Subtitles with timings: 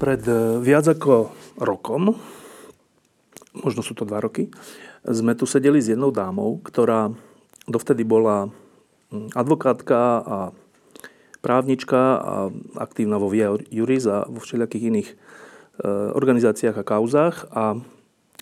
[0.00, 1.28] Pred e, viac ako
[1.60, 2.16] rokom,
[3.52, 4.48] možno sú to dva roky,
[5.04, 7.12] sme tu sedeli s jednou dámou, ktorá
[7.68, 8.48] dovtedy bola
[9.36, 10.38] advokátka a
[11.40, 12.34] právnička a
[12.80, 15.14] aktívna vo Via Juris a vo všelijakých iných e,
[16.16, 17.80] organizáciách a kauzách a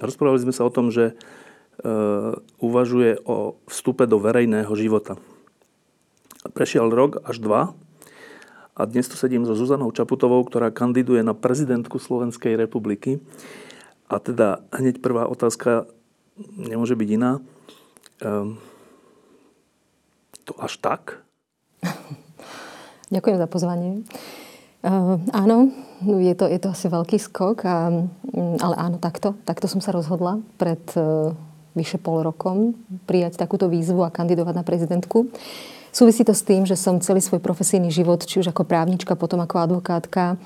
[0.03, 1.15] rozprávali sme sa o tom, že e,
[2.59, 5.19] uvažuje o vstupe do verejného života.
[6.55, 7.63] Prešiel rok až dva
[8.79, 13.19] a dnes tu sedím so Zuzanou Čaputovou, ktorá kandiduje na prezidentku Slovenskej republiky.
[14.07, 15.91] A teda hneď prvá otázka
[16.55, 17.43] nemôže byť iná.
[18.23, 18.63] Um,
[20.47, 21.27] to až tak?
[23.15, 24.07] Ďakujem za pozvanie.
[24.87, 25.75] Uh, áno,
[26.07, 29.35] je to, je to asi veľký skok, a, mm, ale áno, takto.
[29.43, 31.35] Takto som sa rozhodla pred uh,
[31.75, 32.79] vyše pol rokom
[33.11, 35.35] prijať takúto výzvu a kandidovať na prezidentku.
[35.99, 39.43] Súvisí to s tým, že som celý svoj profesijný život, či už ako právnička, potom
[39.43, 40.39] ako advokátka,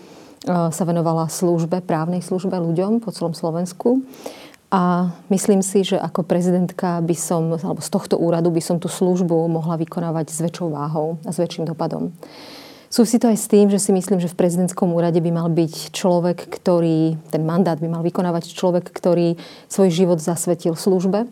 [0.49, 4.01] e, sa venovala službe, právnej službe ľuďom po celom Slovensku.
[4.73, 8.89] A myslím si, že ako prezidentka by som, alebo z tohto úradu by som tú
[8.89, 12.17] službu mohla vykonávať s väčšou váhou a s väčším dopadom.
[12.89, 15.93] Súvisí to aj s tým, že si myslím, že v prezidentskom úrade by mal byť
[15.93, 19.37] človek, ktorý, ten mandát by mal vykonávať človek, ktorý
[19.69, 21.29] svoj život zasvetil službe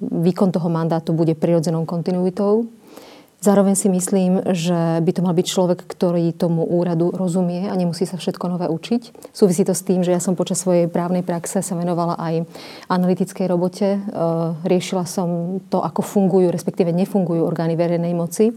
[0.00, 2.68] výkon toho mandátu bude prirodzenou kontinuitou.
[3.38, 8.02] Zároveň si myslím, že by to mal byť človek, ktorý tomu úradu rozumie a nemusí
[8.02, 9.30] sa všetko nové učiť.
[9.30, 12.42] Súvisí to s tým, že ja som počas svojej právnej praxe sa venovala aj
[12.90, 13.88] analytickej robote.
[13.94, 14.00] E,
[14.66, 18.50] riešila som to, ako fungujú, respektíve nefungujú orgány verejnej moci.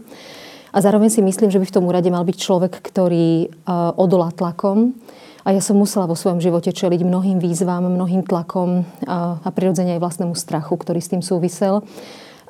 [0.74, 3.48] A zároveň si myslím, že by v tom úrade mal byť človek, ktorý e,
[3.94, 4.98] odolá tlakom,
[5.42, 9.98] a ja som musela vo svojom živote čeliť mnohým výzvam, mnohým tlakom a, a prirodzene
[9.98, 11.82] aj vlastnému strachu, ktorý s tým súvisel.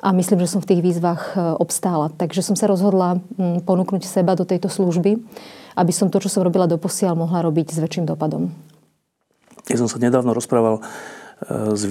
[0.03, 2.11] A myslím, že som v tých výzvach e, obstála.
[2.11, 5.15] Takže som sa rozhodla ponúknuť seba do tejto služby,
[5.79, 8.51] aby som to, čo som robila doposiaľ, mohla robiť s väčším dopadom.
[9.71, 10.81] Ja som sa nedávno rozprával e,
[11.71, 11.87] s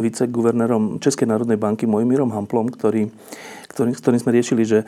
[0.00, 3.12] viceguvernérom Českej národnej banky Mojmírom Hamplom, ktorý,
[3.68, 4.78] ktorý, ktorým sme riešili, že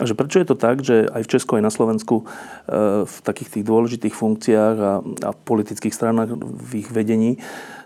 [0.00, 3.60] že prečo je to tak, že aj v Česku, aj na Slovensku e, v takých
[3.60, 7.36] tých dôležitých funkciách a, a politických stranách v ich vedení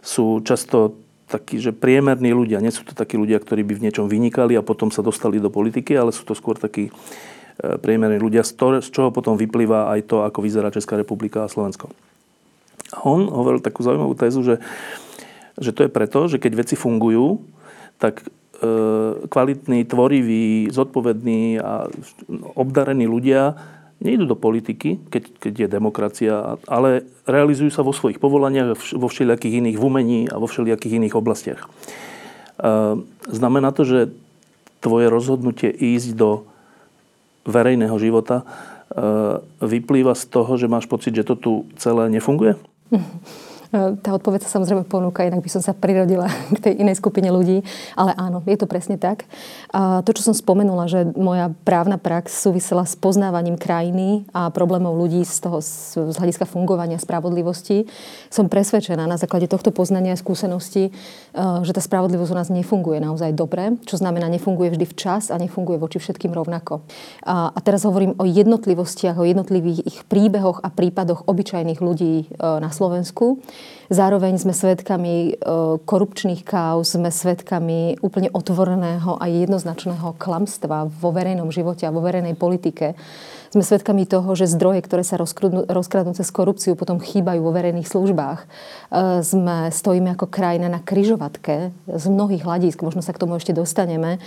[0.06, 0.94] sú často
[1.26, 2.62] takí, že priemerní ľudia.
[2.62, 5.50] Nie sú to takí ľudia, ktorí by v niečom vynikali a potom sa dostali do
[5.50, 6.92] politiky, ale sú to skôr takí e,
[7.82, 8.54] priemerní ľudia, z,
[8.86, 11.90] čoho potom vyplýva aj to, ako vyzerá Česká republika a Slovensko.
[12.94, 14.62] A on hovoril takú zaujímavú tézu, že,
[15.58, 17.42] že to je preto, že keď veci fungujú,
[17.98, 18.22] tak
[19.28, 21.92] kvalitní, tvoriví, zodpovední a
[22.56, 23.52] obdarení ľudia
[24.00, 26.34] nejdú do politiky, keď, keď je demokracia,
[26.68, 31.16] ale realizujú sa vo svojich povolaniach, vo všelijakých iných, v umení a vo všelijakých iných
[31.16, 31.64] oblastiach.
[31.64, 31.68] E,
[33.24, 34.12] znamená to, že
[34.84, 36.44] tvoje rozhodnutie ísť do
[37.48, 38.44] verejného života e,
[39.64, 42.60] vyplýva z toho, že máš pocit, že to tu celé nefunguje?
[43.72, 47.30] E, tá odpoveď sa samozrejme ponúka, inak by som sa prirodila k tej inej skupine
[47.30, 47.62] ľudí.
[47.98, 49.26] Ale áno, je to presne tak.
[49.74, 54.94] A to, čo som spomenula, že moja právna prax súvisela s poznávaním krajiny a problémov
[54.94, 57.88] ľudí z toho z hľadiska fungovania spravodlivosti,
[58.30, 60.92] som presvedčená na základe tohto poznania a skúsenosti, e,
[61.66, 65.78] že tá spravodlivosť u nás nefunguje naozaj dobre, čo znamená, nefunguje vždy včas a nefunguje
[65.80, 66.82] voči všetkým rovnako.
[67.26, 72.70] A, teraz hovorím o jednotlivostiach, o jednotlivých ich príbehoch a prípadoch obyčajných ľudí e, na
[72.70, 73.42] Slovensku.
[73.86, 75.32] Zároveň sme svedkami e,
[75.78, 82.34] korupčných káuz, sme svedkami úplne otvoreného a jednoznačného klamstva vo verejnom živote a vo verejnej
[82.34, 82.98] politike.
[83.54, 88.38] Sme svedkami toho, že zdroje, ktoré sa rozkradnú cez korupciu, potom chýbajú vo verejných službách.
[88.42, 88.46] E,
[89.22, 94.18] sme, stojíme ako krajina na kryžovatke z mnohých hľadisk, možno sa k tomu ešte dostaneme.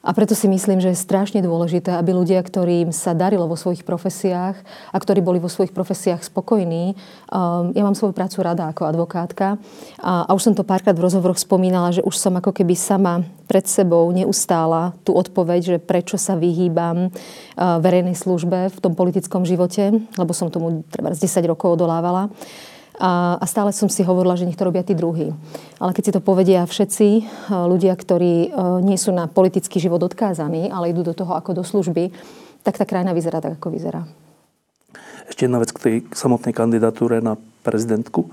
[0.00, 3.84] A preto si myslím, že je strašne dôležité, aby ľudia, ktorým sa darilo vo svojich
[3.84, 4.56] profesiách
[4.88, 6.96] a ktorí boli vo svojich profesiách spokojní,
[7.28, 9.60] um, ja mám svoju prácu rada ako advokátka
[10.00, 13.28] a, a už som to párkrát v rozhovoroch spomínala, že už som ako keby sama
[13.44, 19.44] pred sebou neustála tú odpoveď, že prečo sa vyhýbam uh, verejnej službe v tom politickom
[19.44, 22.32] živote, lebo som tomu treba z 10 rokov odolávala.
[23.00, 25.32] A, stále som si hovorila, že nech to robia tí druhí.
[25.80, 28.48] Ale keď si to povedia všetci e, ľudia, ktorí e,
[28.84, 32.12] nie sú na politický život odkázaní, ale idú do toho ako do služby,
[32.60, 34.04] tak tá krajina vyzerá tak, ako vyzerá.
[35.32, 38.28] Ešte jedna vec k tej samotnej kandidatúre na prezidentku.
[38.28, 38.30] E,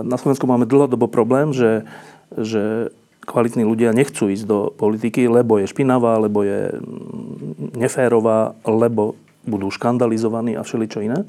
[0.00, 1.84] na Slovensku máme dlhodobo problém, že,
[2.32, 2.88] že
[3.28, 9.14] kvalitní ľudia nechcú ísť do politiky, lebo je špinavá, lebo je mm, neférová, lebo
[9.44, 11.26] budú škandalizovaní a všeličo iné.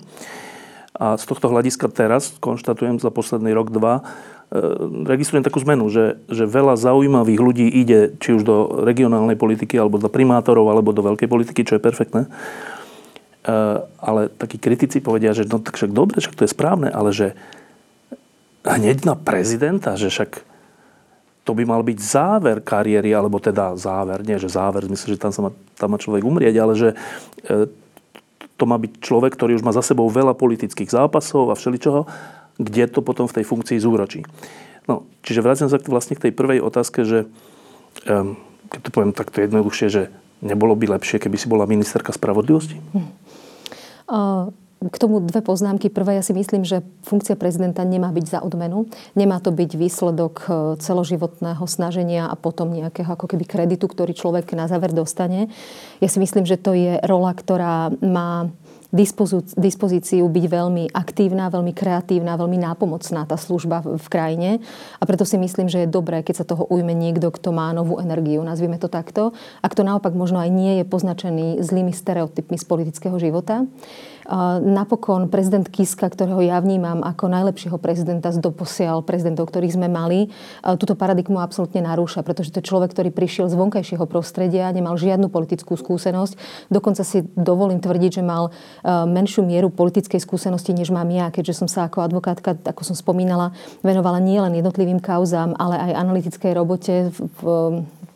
[0.93, 4.05] A z tohto hľadiska teraz, konštatujem za posledný rok, dva,
[4.53, 4.61] e,
[5.09, 8.55] registrujem takú zmenu, že, že veľa zaujímavých ľudí ide či už do
[8.85, 12.29] regionálnej politiky, alebo do primátorov, alebo do veľkej politiky, čo je perfektné.
[13.43, 17.11] Eh, ale takí kritici povedia, že no tak však dobre, však to je správne, ale
[17.11, 17.35] že
[18.63, 20.39] hneď na prezidenta, že však
[21.43, 25.35] to by mal byť záver kariéry, alebo teda záver, nie že záver, myslím, že tam,
[25.35, 26.89] sa má, tam má človek umrieť, ale že
[27.51, 27.67] eh,
[28.57, 32.05] to má byť človek, ktorý už má za sebou veľa politických zápasov a všeličoho,
[32.61, 34.21] kde to potom v tej funkcii zúročí.
[34.85, 37.25] No, čiže vraciam sa vlastne k tej prvej otázke, že
[38.05, 38.35] um,
[38.69, 40.03] keď to poviem takto jednoduchšie, že
[40.43, 42.77] nebolo by lepšie, keby si bola ministerka spravodlivosti?
[42.93, 43.09] Hm.
[44.83, 45.87] K tomu dve poznámky.
[45.87, 48.91] Prvé, ja si myslím, že funkcia prezidenta nemá byť za odmenu.
[49.15, 50.47] Nemá to byť výsledok e,
[50.83, 55.47] celoživotného snaženia a potom nejakého ako keby kreditu, ktorý človek na záver dostane.
[56.03, 58.51] Ja si myslím, že to je rola, ktorá má
[59.57, 64.61] dispozíciu byť veľmi aktívna, veľmi kreatívna, veľmi nápomocná tá služba v krajine.
[65.01, 67.97] A preto si myslím, že je dobré, keď sa toho ujme niekto, kto má novú
[67.97, 69.33] energiu, nazvime to takto.
[69.65, 73.65] A kto naopak možno aj nie je poznačený zlými stereotypmi z politického života.
[74.63, 80.31] Napokon prezident Kiska, ktorého ja vnímam ako najlepšieho prezidenta z doposiaľ prezidentov, ktorých sme mali,
[80.79, 85.27] túto paradigmu absolútne narúša, pretože to je človek, ktorý prišiel z vonkajšieho prostredia, nemal žiadnu
[85.27, 86.39] politickú skúsenosť.
[86.71, 88.55] Dokonca si dovolím tvrdiť, že mal
[88.87, 93.51] menšiu mieru politickej skúsenosti, než mám ja, keďže som sa ako advokátka, ako som spomínala,
[93.83, 97.43] venovala nielen jednotlivým kauzám, ale aj analytickej robote v, v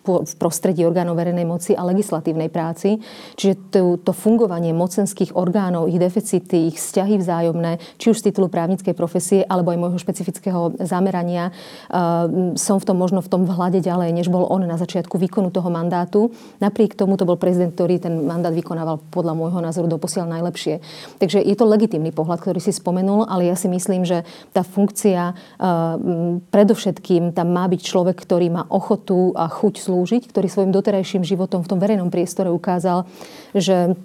[0.08, 3.04] v prostredí orgánov verejnej moci a legislatívnej práci.
[3.36, 8.48] Čiže to, to fungovanie mocenských orgánov, ich deficity, ich vzťahy vzájomné, či už z titulu
[8.48, 13.84] právnickej profesie, alebo aj môjho špecifického zamerania, uh, som v tom možno v tom vhľade
[13.84, 16.32] ďalej, než bol on na začiatku výkonu toho mandátu.
[16.64, 20.80] Napriek tomu to bol prezident, ktorý ten mandát vykonával podľa môjho názoru doposiaľ najlepšie.
[21.20, 24.24] Takže je to legitímny pohľad, ktorý si spomenul, ale ja si myslím, že
[24.56, 25.98] tá funkcia uh,
[26.54, 31.26] predovšetkým tam má byť človek, ktorý má ochotu a chuť slúžiť slúžiť, ktorý svojim doterajším
[31.26, 33.10] životom v tom verejnom priestore ukázal,
[33.58, 33.98] že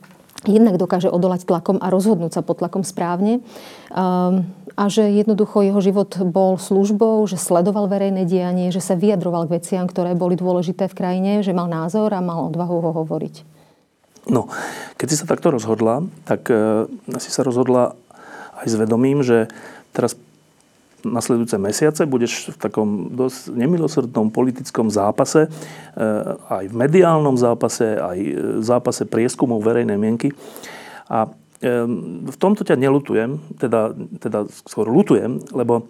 [0.49, 3.45] jednak dokáže odolať tlakom a rozhodnúť sa pod tlakom správne.
[3.93, 9.45] Um, a že jednoducho jeho život bol službou, že sledoval verejné dianie, že sa vyjadroval
[9.45, 13.45] k veciam, ktoré boli dôležité v krajine, že mal názor a mal odvahu ho hovoriť.
[14.33, 14.49] No,
[14.97, 16.89] keď si sa takto rozhodla, tak uh,
[17.21, 17.93] si sa rozhodla
[18.65, 19.53] aj s vedomím, že
[19.93, 20.17] teraz
[21.05, 26.03] nasledujúce mesiace budeš v takom dosť nemilosrdnom politickom zápase, eh,
[26.49, 28.19] aj v mediálnom zápase, aj
[28.61, 30.35] v zápase prieskumov verejnej mienky.
[31.13, 31.29] A
[31.63, 35.87] v tomto ťa nelutujem, teda, teda skôr lutujem, lebo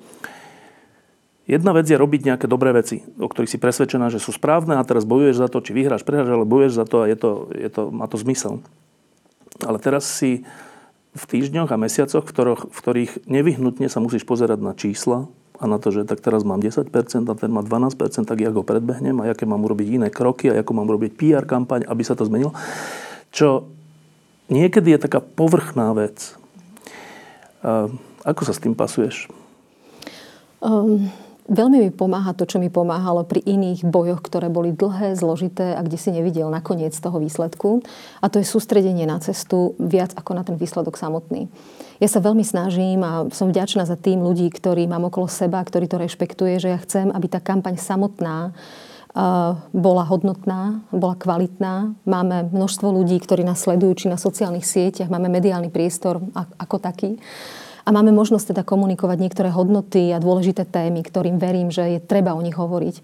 [1.48, 4.84] jedna vec je robiť nejaké dobré veci, o ktorých si presvedčená, že sú správne a
[4.84, 7.68] teraz bojuješ za to, či vyhráš, prehráš, ale bojuješ za to a je to, je
[7.72, 8.60] to, má to zmysel.
[9.64, 10.44] Ale teraz si
[11.12, 15.28] v týždňoch a mesiacoch, v ktorých, v ktorých nevyhnutne sa musíš pozerať na čísla
[15.60, 16.88] a na to, že tak teraz mám 10%
[17.28, 17.94] a ten má 12%,
[18.24, 21.44] tak ja ho predbehnem a aké mám urobiť iné kroky a ako mám robiť PR
[21.44, 22.56] kampaň, aby sa to zmenilo.
[23.30, 23.68] Čo
[24.48, 26.34] niekedy je taká povrchná vec.
[28.24, 29.30] Ako sa s tým pasuješ?
[30.58, 31.12] Um,
[31.52, 35.84] Veľmi mi pomáha to, čo mi pomáhalo pri iných bojoch, ktoré boli dlhé, zložité a
[35.84, 37.84] kde si nevidel nakoniec toho výsledku.
[38.24, 41.52] A to je sústredenie na cestu viac ako na ten výsledok samotný.
[42.00, 45.92] Ja sa veľmi snažím a som vďačná za tým ľudí, ktorí mám okolo seba, ktorí
[45.92, 48.56] to rešpektuje, že ja chcem, aby tá kampaň samotná
[49.76, 51.92] bola hodnotná, bola kvalitná.
[52.08, 56.24] Máme množstvo ľudí, ktorí nás sledujú, či na sociálnych sieťach, máme mediálny priestor
[56.56, 57.20] ako taký
[57.82, 62.34] a máme možnosť teda komunikovať niektoré hodnoty a dôležité témy, ktorým verím, že je treba
[62.34, 62.96] o nich hovoriť.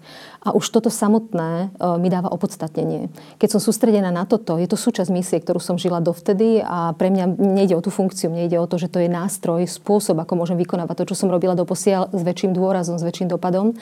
[0.47, 3.11] A už toto samotné e, mi dáva opodstatnenie.
[3.43, 7.11] Keď som sústredená na toto, je to súčasť misie, ktorú som žila dovtedy a pre
[7.11, 10.55] mňa nejde o tú funkciu, nejde o to, že to je nástroj, spôsob, ako môžem
[10.55, 13.75] vykonávať to, čo som robila doposiaľ s väčším dôrazom, s väčším dopadom.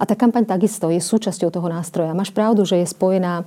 [0.00, 2.16] A tá kampaň takisto je súčasťou toho nástroja.
[2.16, 3.44] Máš pravdu, že je spojená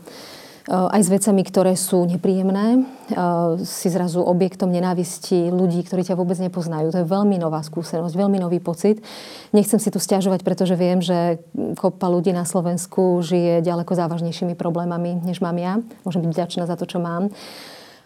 [0.70, 2.86] aj s vecami, ktoré sú nepríjemné.
[3.12, 3.18] Eh,
[3.66, 6.94] si zrazu objektom nenávisti ľudí, ktorí ťa vôbec nepoznajú.
[6.94, 9.02] To je veľmi nová skúsenosť, veľmi nový pocit.
[9.52, 11.42] Nechcem si tu stiažovať, pretože viem, že
[11.76, 15.82] kopa ľudí na Slovensku žije ďaleko závažnejšími problémami, než mám ja.
[16.06, 17.34] Môžem byť vďačná za to, čo mám.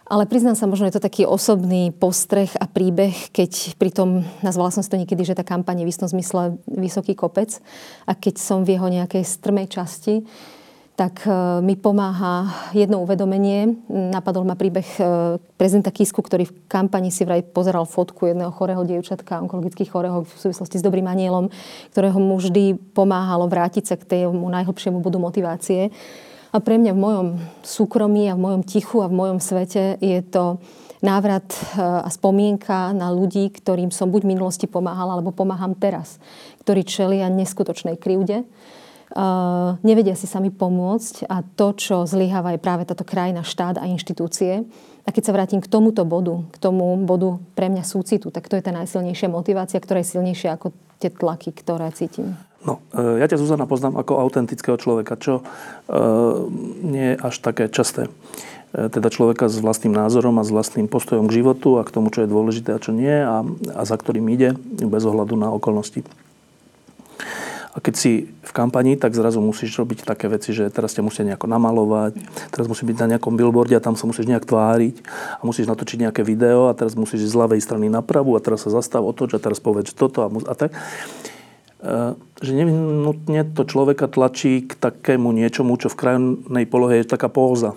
[0.05, 4.85] Ale priznám sa, možno je to taký osobný postreh a príbeh, keď pritom, nazvala som
[4.85, 7.57] si to niekedy, že tá kampaň je v istom zmysle vysoký kopec
[8.05, 10.21] a keď som v jeho nejakej strmej časti,
[10.95, 11.27] tak
[11.59, 13.67] mi pomáha jedno uvedomenie.
[13.91, 14.87] Napadol ma príbeh
[15.59, 20.31] prezidenta Kisku, ktorý v kampani si vraj pozeral fotku jedného chorého dievčatka, onkologicky chorého v
[20.39, 21.51] súvislosti s dobrým anielom,
[21.91, 25.91] ktorého mu vždy pomáhalo vrátiť sa k tému najhlbšiemu bodu motivácie.
[26.55, 27.27] A pre mňa v mojom
[27.67, 30.63] súkromí a v mojom tichu a v mojom svete je to
[31.03, 36.15] návrat e, a spomienka na ľudí, ktorým som buď v minulosti pomáhala, alebo pomáham teraz,
[36.63, 38.47] ktorí čelia neskutočnej krivde.
[39.13, 43.85] Uh, nevedia si sami pomôcť a to, čo zlyháva, je práve táto krajina, štát a
[43.85, 44.65] inštitúcie.
[45.05, 48.57] A keď sa vrátim k tomuto bodu, k tomu bodu pre mňa súcitu, tak to
[48.57, 52.33] je tá najsilnejšia motivácia, ktorá je silnejšia ako tie tlaky, ktoré cítim.
[52.65, 55.43] No, e, ja ťa, Zuzana, poznám ako autentického človeka, čo e,
[56.81, 58.09] nie je až také časté.
[58.73, 62.09] E, teda človeka s vlastným názorom a s vlastným postojom k životu a k tomu,
[62.09, 63.45] čo je dôležité a čo nie a,
[63.77, 66.01] a za ktorým ide, bez ohľadu na okolnosti.
[67.75, 71.27] A keď si v kampani, tak zrazu musíš robiť také veci, že teraz ťa musia
[71.27, 72.15] nejako namalovať,
[72.47, 75.03] teraz musí byť na nejakom billboarde a tam sa musíš nejak tváriť
[75.37, 78.43] a musíš natočiť nejaké video a teraz musíš ísť z ľavej strany na pravú a
[78.43, 80.71] teraz sa zastav, otoč a teraz povedz toto a, a tak.
[80.71, 87.27] E, že nevyhnutne to človeka tlačí k takému niečomu, čo v krajnej polohe je taká
[87.27, 87.75] póza.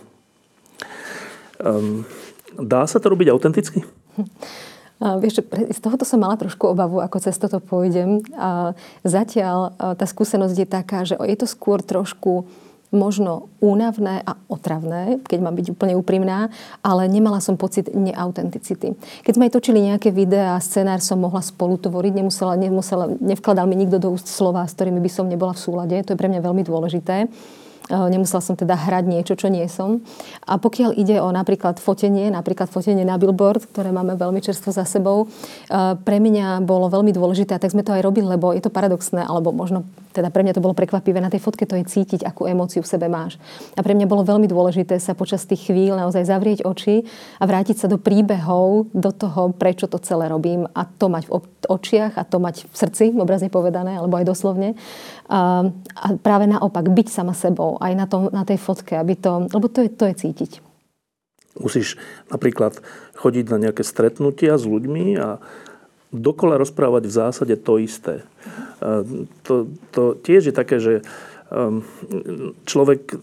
[2.59, 3.83] Dá sa to robiť autenticky?
[4.99, 8.19] Vieš, z tohoto som mala trošku obavu, ako cez toto pôjdem.
[8.35, 8.75] A
[9.07, 12.51] zatiaľ tá skúsenosť je taká, že je to skôr trošku
[12.89, 16.49] možno únavné a otravné, keď mám byť úplne úprimná,
[16.81, 18.97] ale nemala som pocit neautenticity.
[19.29, 23.77] Keď sme aj točili nejaké videá scenár som mohla spolu tvoriť, nemusela, nemusela, nevkladal mi
[23.77, 25.97] nikto do úst slova, s ktorými by som nebola v súlade.
[26.01, 27.29] To je pre mňa veľmi dôležité.
[27.89, 30.05] Eh, nemusela som teda hrať niečo, čo nie som.
[30.45, 34.85] A pokiaľ ide o napríklad fotenie, napríklad fotenie na billboard, ktoré máme veľmi čerstvo za
[34.85, 38.61] sebou, eh, pre mňa bolo veľmi dôležité a tak sme to aj robili, lebo je
[38.61, 41.21] to paradoxné, alebo možno teda pre mňa to bolo prekvapivé.
[41.21, 43.37] Na tej fotke to je cítiť, akú emóciu v sebe máš.
[43.77, 47.05] A pre mňa bolo veľmi dôležité sa počas tých chvíľ naozaj zavrieť oči
[47.39, 51.35] a vrátiť sa do príbehov, do toho, prečo to celé robím a to mať v
[51.69, 54.75] očiach a to mať v srdci, obrazne povedané, alebo aj doslovne.
[55.29, 59.47] A, a práve naopak, byť sama sebou aj na, tom, na tej fotke, aby to,
[59.53, 60.53] lebo to je, to je cítiť.
[61.59, 61.99] Musíš
[62.31, 62.79] napríklad
[63.19, 65.43] chodiť na nejaké stretnutia s ľuďmi a
[66.09, 68.25] dokola rozprávať v zásade to isté.
[69.45, 69.55] To,
[69.93, 71.05] to tiež je také, že
[71.53, 71.85] um,
[72.65, 73.21] človek,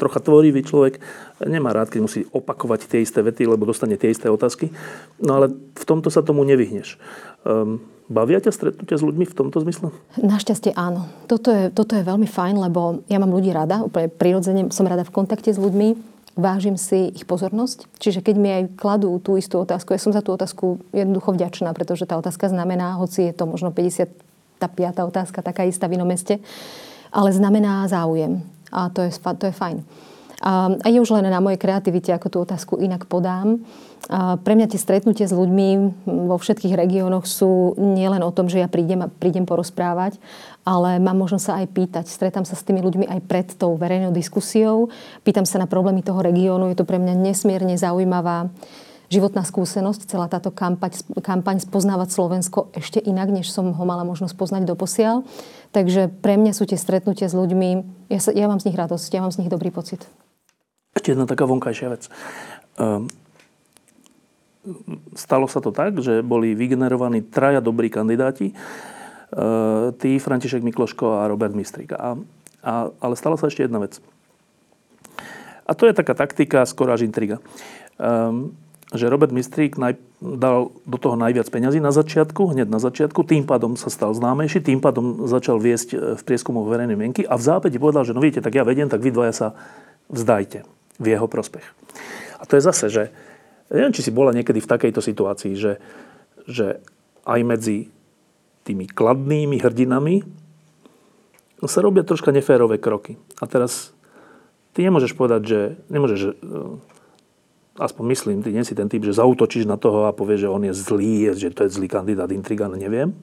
[0.00, 1.02] trocha tvorivý človek,
[1.44, 4.72] nemá rád, keď musí opakovať tie isté vety, lebo dostane tie isté otázky.
[5.20, 6.96] No ale v tomto sa tomu nevyhneš.
[7.44, 9.88] Um, Bavia ťa stretnutia s ľuďmi v tomto zmysle?
[10.20, 11.08] Našťastie áno.
[11.28, 15.00] Toto je, toto je veľmi fajn, lebo ja mám ľudí rada, úplne prirodzene som rada
[15.06, 17.88] v kontakte s ľuďmi, vážim si ich pozornosť.
[18.00, 21.72] Čiže keď mi aj kladú tú istú otázku, ja som za tú otázku jednoducho vďačná,
[21.76, 24.62] pretože tá otázka znamená, hoci je to možno 55.
[25.08, 26.40] otázka, taká istá v inom meste,
[27.12, 28.40] ale znamená záujem.
[28.72, 29.84] A to je, to je fajn.
[30.42, 33.60] A, je už len na mojej kreativite, ako tú otázku inak podám.
[34.10, 35.68] A pre mňa tie stretnutie s ľuďmi
[36.26, 40.18] vo všetkých regiónoch sú nielen o tom, že ja prídem prídem porozprávať,
[40.62, 42.04] ale mám možnosť sa aj pýtať.
[42.06, 44.90] Stretám sa s tými ľuďmi aj pred tou verejnou diskusiou.
[45.26, 46.70] Pýtam sa na problémy toho regiónu.
[46.70, 48.50] Je to pre mňa nesmierne zaujímavá
[49.12, 54.32] životná skúsenosť, celá táto kampaň, kampaň spoznávať Slovensko ešte inak, než som ho mala možnosť
[54.32, 55.28] poznať doposiaľ.
[55.76, 59.08] Takže pre mňa sú tie stretnutia s ľuďmi, ja, sa, ja mám z nich radosť,
[59.12, 60.08] ja mám z nich dobrý pocit.
[60.96, 62.08] Ešte jedna taká vonkajšia vec.
[62.80, 63.04] Um,
[65.12, 68.56] stalo sa to tak, že boli vygenerovaní traja dobrí kandidáti.
[69.32, 71.96] Uh, ty, František Mikloško a Robert Mistrik.
[71.96, 72.20] A,
[72.60, 73.96] a, ale stala sa ešte jedna vec.
[75.64, 77.40] A to je taká taktika, skoro až intriga.
[77.96, 78.52] Um,
[78.92, 83.48] že Robert Mistrík naj, dal do toho najviac peňazí na začiatku, hneď na začiatku, tým
[83.48, 87.42] pádom sa stal známejší, tým pádom začal viesť e, v prieskumoch verejnej mienky a v
[87.42, 89.48] zápäti povedal, že no viete, tak ja vediem, tak vy dvaja sa
[90.12, 90.68] vzdajte
[91.00, 91.64] v jeho prospech.
[92.36, 93.02] A to je zase, že
[93.72, 95.80] neviem, či si bola niekedy v takejto situácii, že,
[96.44, 96.84] že
[97.24, 97.88] aj medzi
[98.62, 100.22] tými kladnými hrdinami
[101.62, 103.14] sa robia troška neférové kroky.
[103.38, 103.94] A teraz
[104.74, 105.60] ty nemôžeš povedať, že
[105.94, 106.32] nemôžeš, e,
[107.78, 110.62] aspoň myslím, ty nie si ten typ, že zautočíš na toho a povieš, že on
[110.66, 113.14] je zlý, že to je zlý kandidát, intrigán, neviem.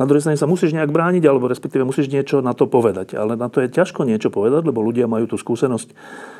[0.00, 3.12] Na druhej strane sa musíš nejak brániť, alebo respektíve musíš niečo na to povedať.
[3.12, 5.92] Ale na to je ťažko niečo povedať, lebo ľudia majú tú skúsenosť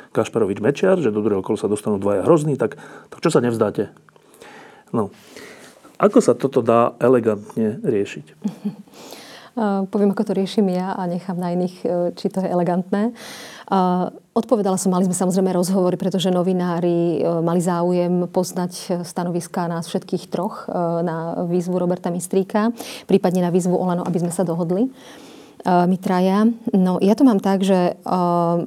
[0.09, 2.81] Kašparovič Mečiar, že do druhého kola sa dostanú dvaja hrozní, tak,
[3.13, 3.93] tak čo sa nevzdáte?
[4.89, 5.13] No.
[6.03, 8.25] Ako sa toto dá elegantne riešiť?
[9.93, 13.13] poviem, ako to riešim ja a nechám na iných, e, či to je elegantné.
[14.33, 20.69] Odpovedala som, mali sme samozrejme rozhovory, pretože novinári mali záujem poznať stanoviská nás všetkých troch
[21.01, 22.69] na výzvu Roberta Mistríka,
[23.09, 24.93] prípadne na výzvu Olano, aby sme sa dohodli.
[25.63, 26.47] My traja.
[26.75, 27.95] No ja to mám tak, že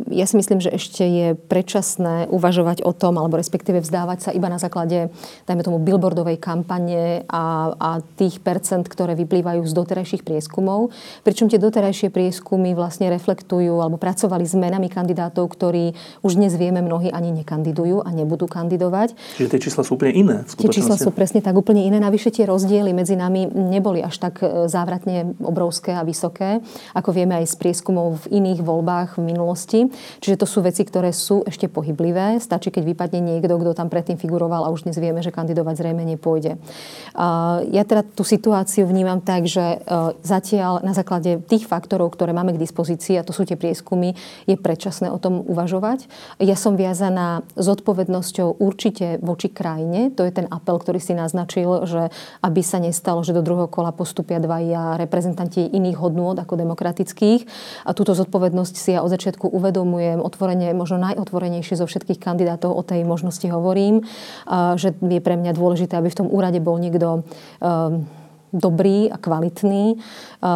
[0.09, 4.49] ja si myslím, že ešte je predčasné uvažovať o tom, alebo respektíve vzdávať sa iba
[4.49, 5.13] na základe,
[5.45, 10.91] dajme tomu, billboardovej kampane a, a tých percent, ktoré vyplývajú z doterajších prieskumov.
[11.21, 15.93] Pričom tie doterajšie prieskumy vlastne reflektujú alebo pracovali s menami kandidátov, ktorí
[16.25, 19.13] už dnes vieme mnohí ani nekandidujú a nebudú kandidovať.
[19.37, 20.37] Čiže tie čísla sú úplne iné.
[20.49, 22.01] Tie čísla sú presne tak úplne iné.
[22.01, 27.39] Navyše tie rozdiely medzi nami neboli až tak e, závratne obrovské a vysoké ako vieme
[27.41, 29.81] aj z prieskumov v iných voľbách v minulosti.
[30.21, 32.39] Čiže to sú veci, ktoré sú ešte pohyblivé.
[32.39, 36.05] Stačí, keď vypadne niekto, kto tam predtým figuroval a už dnes vieme, že kandidovať zrejme
[36.05, 36.61] nepôjde.
[37.73, 39.79] Ja teda tú situáciu vnímam tak, že e,
[40.21, 44.13] zatiaľ na základe tých faktorov, ktoré máme k dispozícii, a to sú tie prieskumy,
[44.45, 46.09] je predčasné o tom uvažovať.
[46.43, 50.13] Ja som viazaná zodpovednosťou určite voči krajine.
[50.15, 52.13] To je ten apel, ktorý si naznačil, že
[52.45, 57.49] aby sa nestalo, že do druhého kola postupia dvaja reprezentanti iných hodnôt ako demokratických.
[57.89, 62.85] A túto zodpovednosť si ja od začiatku uvedomujem otvorene, možno najotvorenejšie zo všetkých kandidátov o
[62.85, 64.05] tej možnosti hovorím,
[64.77, 67.25] že je pre mňa dôležité, aby v tom úrade bol niekto
[67.65, 68.05] um,
[68.57, 70.49] dobrý a kvalitný, eh,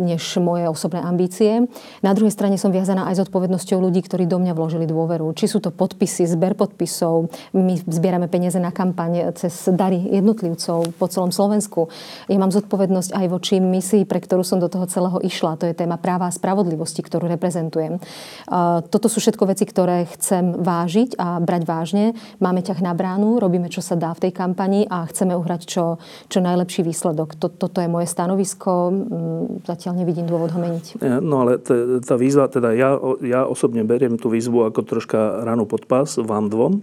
[0.00, 1.68] než moje osobné ambície.
[2.00, 5.36] Na druhej strane som viazaná aj s odpovednosťou ľudí, ktorí do mňa vložili dôveru.
[5.36, 11.06] Či sú to podpisy, zber podpisov, my zbierame peniaze na kampaň cez dary jednotlivcov po
[11.12, 11.92] celom Slovensku.
[12.32, 15.60] Ja mám zodpovednosť aj voči misii, pre ktorú som do toho celého išla.
[15.60, 18.00] To je téma práva a spravodlivosti, ktorú reprezentujem.
[18.00, 22.04] Eh, toto sú všetko veci, ktoré chcem vážiť a brať vážne.
[22.40, 26.00] Máme ťah na bránu, robíme, čo sa dá v tej kampani a chceme uhrať čo,
[26.30, 31.02] čo najlepší výsledok To, toto je moje stanovisko, mm, zatiaľ nevidím dôvod ho meniť.
[31.22, 35.66] No ale t- tá výzva, teda ja, ja osobne beriem tú výzvu ako troška ranu
[35.66, 36.82] pod pás vám dvom.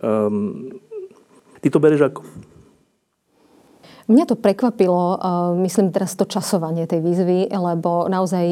[0.00, 0.76] Um,
[1.60, 2.20] ty to bereš ako?
[4.06, 5.18] Mňa to prekvapilo,
[5.66, 8.44] myslím teraz to časovanie tej výzvy, lebo naozaj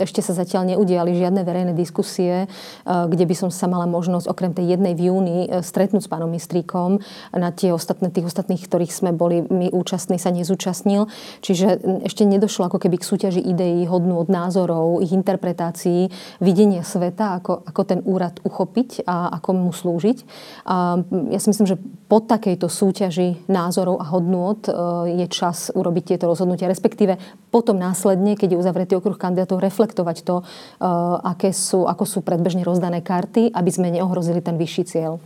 [0.00, 2.48] ešte sa zatiaľ neudiali žiadne verejné diskusie,
[2.88, 6.32] kde by som sa mala možnosť okrem tej jednej v júni e, stretnúť s pánom
[6.32, 7.04] Mistríkom.
[7.36, 11.04] Na tie ostatné, tých ostatných, ktorých sme boli my účastní, sa nezúčastnil.
[11.44, 16.08] Čiže ešte nedošlo ako keby k súťaži ideí, hodnú od názorov, ich interpretácií,
[16.40, 20.18] videnia sveta, ako, ako ten úrad uchopiť a ako mu slúžiť.
[20.64, 21.76] A ja si myslím, že
[22.08, 24.60] po takejto súťaži názorov a hodnôt
[25.06, 27.18] je čas urobiť tieto rozhodnutia, respektíve
[27.50, 30.86] potom následne, keď je uzavretý okruh kandidátov, reflektovať to, eh,
[31.22, 35.22] aké sú, ako sú predbežne rozdané karty, aby sme neohrozili ten vyšší cieľ.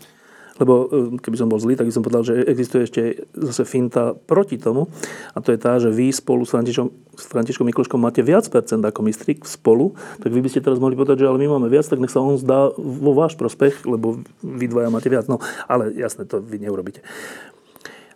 [0.56, 3.02] Lebo eh, keby som bol zlý, tak by som povedal, že existuje ešte
[3.36, 4.88] zase finta proti tomu.
[5.36, 8.80] A to je tá, že vy spolu s Františkom, s Františkom Mikloškom máte viac percent
[8.80, 9.92] ako mistrik spolu.
[10.20, 12.24] Tak vy by ste teraz mohli povedať, že ale my máme viac, tak nech sa
[12.24, 15.28] on zdá vo váš prospech, lebo vy dvaja máte viac.
[15.28, 17.04] No, ale jasné, to vy neurobíte.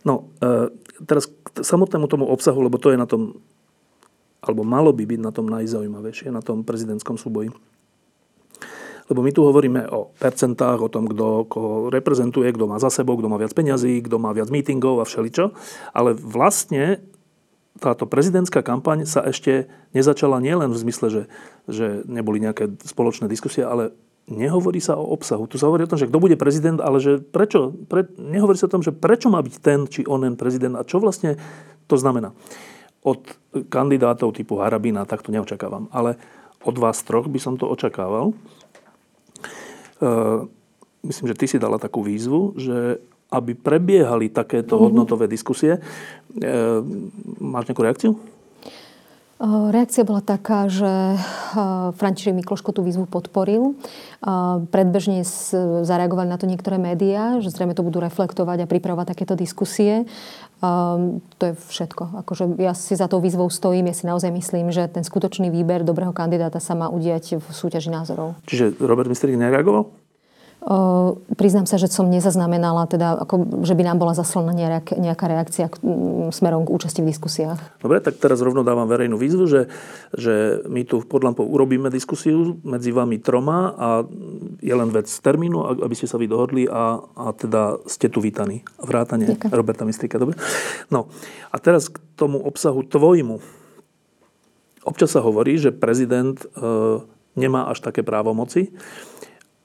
[0.01, 0.73] No, e,
[1.05, 3.41] teraz k samotnému tomu obsahu, lebo to je na tom,
[4.41, 7.53] alebo malo by byť na tom najzaujímavejšie, na tom prezidentskom súboji.
[9.11, 13.19] Lebo my tu hovoríme o percentách, o tom, kto koho reprezentuje, kto má za sebou,
[13.19, 15.51] kto má viac peňazí, kto má viac mítingov a všeličo.
[15.91, 17.03] Ale vlastne
[17.83, 21.23] táto prezidentská kampaň sa ešte nezačala nielen v zmysle, že,
[21.67, 23.91] že neboli nejaké spoločné diskusie, ale
[24.31, 25.51] nehovorí sa o obsahu.
[25.51, 27.75] Tu sa hovorí o tom, že kto bude prezident, ale že prečo?
[27.91, 31.03] Pre, nehovorí sa o tom, že prečo má byť ten či onen prezident a čo
[31.03, 31.37] vlastne
[31.91, 32.31] to znamená.
[33.03, 33.21] Od
[33.67, 35.91] kandidátov typu Harabina tak to neočakávam.
[35.91, 36.15] Ale
[36.63, 38.31] od vás troch by som to očakával.
[38.31, 40.07] E,
[41.03, 44.83] myslím, že ty si dala takú výzvu, že aby prebiehali takéto mhm.
[44.87, 45.79] hodnotové diskusie.
[45.79, 45.81] E,
[47.43, 48.13] máš nejakú reakciu?
[49.41, 51.17] Reakcia bola taká, že
[51.97, 53.73] František Mikloško tú výzvu podporil.
[54.69, 55.25] Predbežne
[55.81, 60.05] zareagovali na to niektoré médiá, že zrejme to budú reflektovať a pripravovať takéto diskusie.
[60.61, 62.21] To je všetko.
[62.21, 63.89] Akože ja si za tou výzvou stojím.
[63.89, 67.89] Ja si naozaj myslím, že ten skutočný výber dobrého kandidáta sa má udiať v súťaži
[67.89, 68.37] názorov.
[68.45, 69.89] Čiže Robert Mistrík nereagoval?
[71.41, 75.73] Priznám sa, že som nezaznamenala, teda, ako, že by nám bola zaslaná nejak, nejaká reakcia
[75.73, 75.81] k,
[76.29, 77.57] smerom k účasti v diskusiách.
[77.81, 79.73] Dobre, tak teraz rovno dávam verejnú výzvu, že,
[80.13, 83.89] že my tu v Podlampou urobíme diskusiu medzi vami troma a
[84.61, 88.61] je len vec termínu, aby ste sa vy dohodli a, a teda ste tu vítaní.
[88.85, 89.57] Vrátane Ďakujem.
[89.57, 90.37] Roberta Mistrika, dobre?
[90.93, 91.09] No
[91.49, 93.41] a teraz k tomu obsahu tvojmu.
[94.85, 96.47] Občas sa hovorí, že prezident e,
[97.33, 98.77] nemá až také právomoci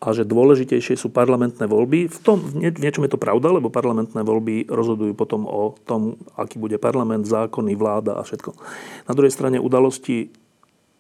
[0.06, 2.06] a že dôležitejšie sú parlamentné voľby.
[2.06, 6.62] V, tom, v niečom je to pravda, lebo parlamentné voľby rozhodujú potom o tom, aký
[6.62, 8.54] bude parlament, zákony, vláda a všetko.
[9.10, 10.30] Na druhej strane udalosti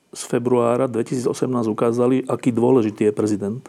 [0.09, 1.29] z februára 2018
[1.69, 3.61] ukázali, aký dôležitý je prezident.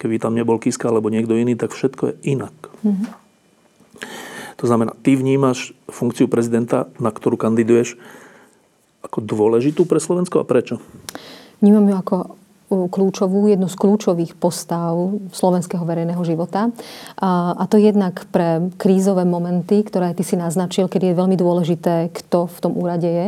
[0.00, 2.54] Keby tam nebol Kiska alebo niekto iný, tak všetko je inak.
[2.80, 3.08] Mm-hmm.
[4.56, 8.00] To znamená, ty vnímaš funkciu prezidenta, na ktorú kandiduješ,
[9.04, 10.78] ako dôležitú pre Slovensko a prečo?
[11.58, 12.16] Vnímam ju ako
[12.90, 14.92] kľúčovú, jednu z kľúčových postav
[15.32, 16.72] slovenského verejného života.
[17.20, 22.48] A, to jednak pre krízové momenty, ktoré ty si naznačil, kedy je veľmi dôležité, kto
[22.48, 23.26] v tom úrade je,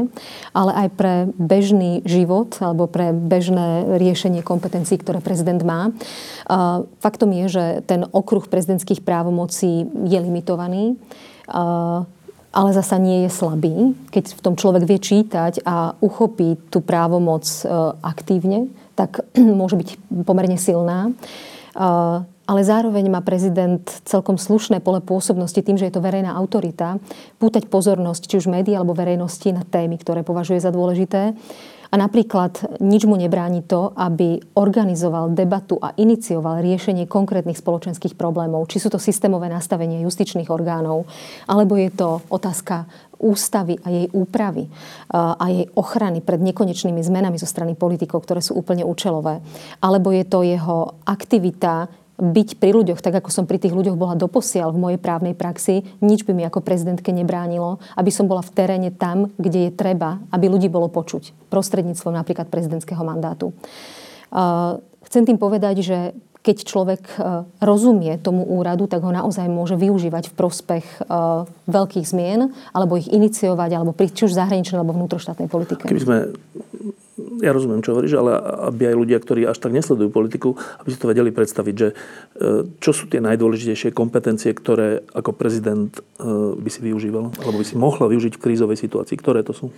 [0.53, 5.93] ale aj pre bežný život alebo pre bežné riešenie kompetencií, ktoré prezident má.
[7.01, 10.97] Faktom je, že ten okruh prezidentských právomocí je limitovaný.
[12.55, 17.43] Ale zasa nie je slabý, keď v tom človek vie čítať a uchopí tú právomoc
[17.43, 17.67] e,
[17.99, 19.27] aktívne, tak
[19.61, 19.89] môže byť
[20.25, 21.11] pomerne silná.
[22.45, 27.01] Ale zároveň má prezident celkom slušné pole pôsobnosti tým, že je to verejná autorita,
[27.41, 31.33] pútať pozornosť či už médií alebo verejnosti na témy, ktoré považuje za dôležité.
[31.89, 38.67] A napríklad nič mu nebráni to, aby organizoval debatu a inicioval riešenie konkrétnych spoločenských problémov.
[38.67, 41.07] Či sú to systémové nastavenie justičných orgánov,
[41.47, 42.91] alebo je to otázka
[43.25, 44.69] ústavy a jej úpravy
[45.09, 49.41] a jej ochrany pred nekonečnými zmenami zo strany politikov, ktoré sú úplne účelové.
[49.81, 54.15] Alebo je to jeho aktivita byť pri ľuďoch, tak ako som pri tých ľuďoch bola
[54.15, 58.55] doposiaľ v mojej právnej praxi, nič by mi ako prezidentke nebránilo, aby som bola v
[58.55, 61.51] teréne tam, kde je treba, aby ľudí bolo počuť.
[61.51, 63.51] Prostredníctvom napríklad prezidentského mandátu.
[65.11, 65.99] Chcem tým povedať, že
[66.45, 71.01] keď človek e, rozumie tomu úradu, tak ho naozaj môže využívať v prospech e,
[71.65, 75.89] veľkých zmien, alebo ich iniciovať, alebo pri či už zahraničnej alebo vnútroštátnej politike.
[75.89, 76.19] Keby sme
[77.17, 78.35] ja rozumiem, čo hovoríš, ale
[78.75, 81.95] aby aj ľudia, ktorí až tak nesledujú politiku, aby si to vedeli predstaviť, že e,
[82.83, 86.01] čo sú tie najdôležitejšie kompetencie, ktoré ako prezident e,
[86.59, 89.15] by si využíval, alebo by si mohla využiť v krízovej situácii.
[89.15, 89.71] Ktoré to sú?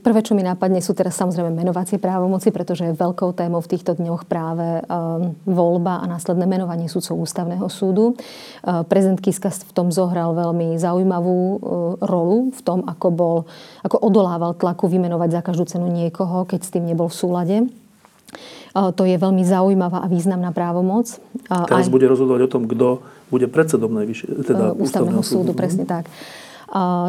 [0.00, 3.94] Prvé, čo mi nápadne, sú teraz samozrejme menovacie právomoci, pretože je veľkou témou v týchto
[3.94, 8.18] dňoch práve um, voľba a následné menovanie súdcov ústavného súdu.
[8.90, 11.38] Prezident Kiska v tom zohral veľmi zaujímavú
[12.02, 13.36] rolu v tom, ako, bol,
[13.86, 17.56] ako odolával tlaku vymenovať za každú cenu niekoho, keď s tým nebol v súlade.
[18.70, 21.18] To je veľmi zaujímavá a významná právomoc.
[21.50, 21.90] Teraz Aj...
[21.90, 25.50] bude rozhodovať o tom, kto bude predsedom najvyššie, teda ústavného, ústavného súdu.
[25.50, 25.58] súdu.
[25.58, 26.06] Presne tak.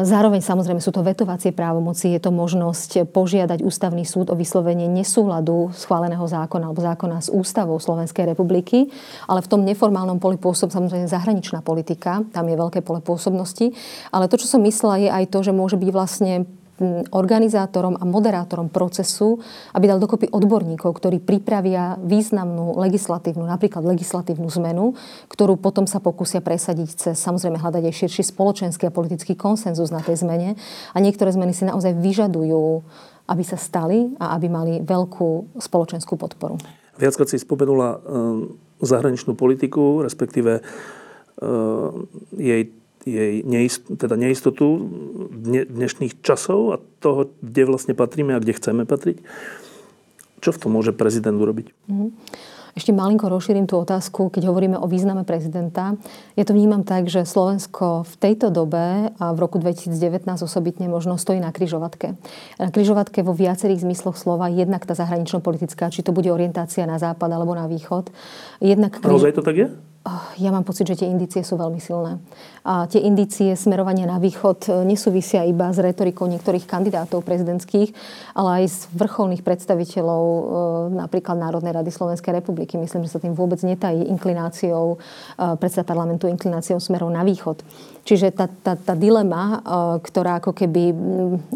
[0.02, 2.10] Zároveň samozrejme sú to vetovacie právomoci.
[2.10, 7.78] Je to možnosť požiadať ústavný súd o vyslovenie nesúladu schváleného zákona alebo zákona s ústavou
[7.78, 8.90] Slovenskej republiky.
[9.30, 12.26] Ale v tom neformálnom poli pôsob samozrejme zahraničná politika.
[12.34, 13.70] Tam je veľké pole pôsobnosti.
[14.10, 16.50] Ale to, čo som myslela, je aj to, že môže byť vlastne
[17.14, 19.38] organizátorom a moderátorom procesu,
[19.72, 24.98] aby dal dokopy odborníkov, ktorí pripravia významnú legislatívnu, napríklad legislatívnu zmenu,
[25.30, 30.02] ktorú potom sa pokúsia presadiť cez samozrejme hľadať aj širší spoločenský a politický konsenzus na
[30.02, 30.58] tej zmene.
[30.92, 32.82] A niektoré zmeny si naozaj vyžadujú,
[33.30, 36.58] aby sa stali a aby mali veľkú spoločenskú podporu.
[36.98, 37.98] Viackrát si spomenula e,
[38.82, 40.62] zahraničnú politiku, respektíve e,
[42.36, 42.62] jej
[43.02, 44.88] jej neist, teda neistotu
[45.68, 49.22] dnešných časov a toho, kde vlastne patríme a kde chceme patriť.
[50.42, 51.70] Čo v tom môže prezident urobiť?
[51.86, 52.10] Mm-hmm.
[52.72, 56.00] Ešte malinko rozšírim tú otázku, keď hovoríme o význame prezidenta.
[56.40, 61.20] Ja to vnímam tak, že Slovensko v tejto dobe a v roku 2019 osobitne možno
[61.20, 62.16] stojí na kryžovatke.
[62.56, 67.28] Na kryžovatke vo viacerých zmysloch slova, jednak tá zahranično-politická, či to bude orientácia na západ
[67.28, 68.08] alebo na východ.
[68.64, 69.04] Jednak.
[69.04, 69.68] Naozaj to tak je?
[70.34, 72.18] Ja mám pocit, že tie indície sú veľmi silné.
[72.66, 77.94] A tie indície smerovania na východ e, nesúvisia iba s retorikou niektorých kandidátov prezidentských,
[78.34, 80.42] ale aj z vrcholných predstaviteľov e,
[80.98, 82.74] napríklad Národnej rady Slovenskej republiky.
[82.82, 87.62] Myslím, že sa tým vôbec netají inklináciou e, predseda parlamentu, inklináciou smerov na východ.
[88.02, 89.62] Čiže tá, tá, tá dilema,
[90.02, 90.90] ktorá ako keby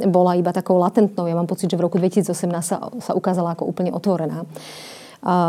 [0.07, 2.31] bola iba takou latentnou, ja mám pocit, že v roku 2018
[2.63, 4.47] sa, sa ukázala ako úplne otvorená.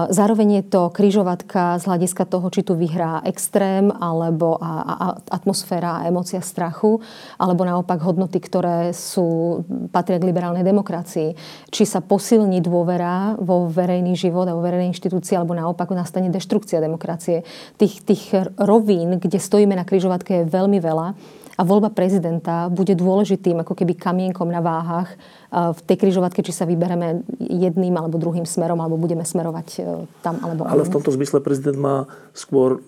[0.10, 4.96] Zároveň je to kryžovatka z hľadiska toho, či tu vyhrá extrém, alebo a, a,
[5.30, 6.98] atmosféra a emócia strachu,
[7.38, 9.62] alebo naopak hodnoty, ktoré sú,
[9.94, 11.38] patria k liberálnej demokracii.
[11.70, 16.82] Či sa posilní dôvera vo verejný život a vo verejnej inštitúcii, alebo naopak nastane deštrukcia
[16.82, 17.46] demokracie.
[17.78, 21.14] Tých, tých rovín, kde stojíme na kryžovatke, je veľmi veľa
[21.58, 25.18] a voľba prezidenta bude dôležitým ako keby kamienkom na váhach
[25.50, 29.82] v tej križovatke, či sa vybereme jedným alebo druhým smerom, alebo budeme smerovať e,
[30.22, 32.06] tam alebo Ale v tomto zmysle prezident má
[32.38, 32.84] skôr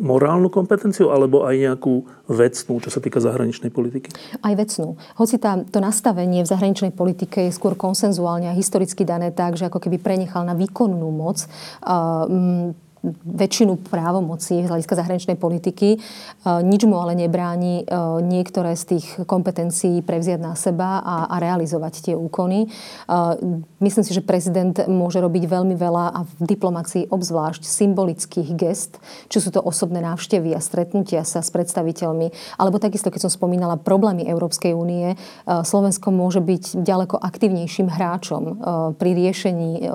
[0.00, 4.08] morálnu kompetenciu alebo aj nejakú vecnú, čo sa týka zahraničnej politiky?
[4.40, 4.96] Aj vecnú.
[5.20, 9.68] Hoci tá, to nastavenie v zahraničnej politike je skôr konsenzuálne a historicky dané tak, že
[9.68, 11.44] ako keby prenechal na výkonnú moc
[11.84, 12.72] uh,
[13.24, 16.02] väčšinu právomocí z hľadiska zahraničnej politiky.
[16.44, 17.86] Nič mu ale nebráni
[18.26, 22.66] niektoré z tých kompetencií prevziať na seba a, a realizovať tie úkony.
[23.78, 28.98] Myslím si, že prezident môže robiť veľmi veľa a v diplomácii obzvlášť symbolických gest,
[29.30, 33.78] či sú to osobné návštevy a stretnutia sa s predstaviteľmi, alebo takisto, keď som spomínala
[33.78, 35.14] problémy Európskej únie,
[35.46, 38.42] Slovensko môže byť ďaleko aktívnejším hráčom
[38.98, 39.86] pri riešení,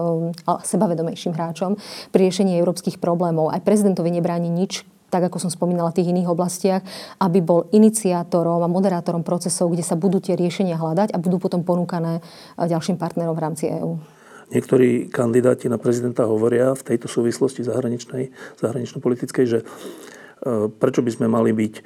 [0.45, 1.75] sebavedomejším hráčom
[2.09, 3.49] pri riešení európskych veľkých problémov.
[3.49, 6.81] Aj prezidentovi nebráni nič, tak ako som spomínala v tých iných oblastiach,
[7.21, 11.65] aby bol iniciátorom a moderátorom procesov, kde sa budú tie riešenia hľadať a budú potom
[11.65, 13.97] ponúkané eh, ďalším partnerom v rámci EÚ.
[14.53, 18.29] Niektorí kandidáti na prezidenta hovoria v tejto súvislosti zahraničnej,
[18.61, 21.83] zahranično-politickej, že eh, prečo by sme mali byť eh,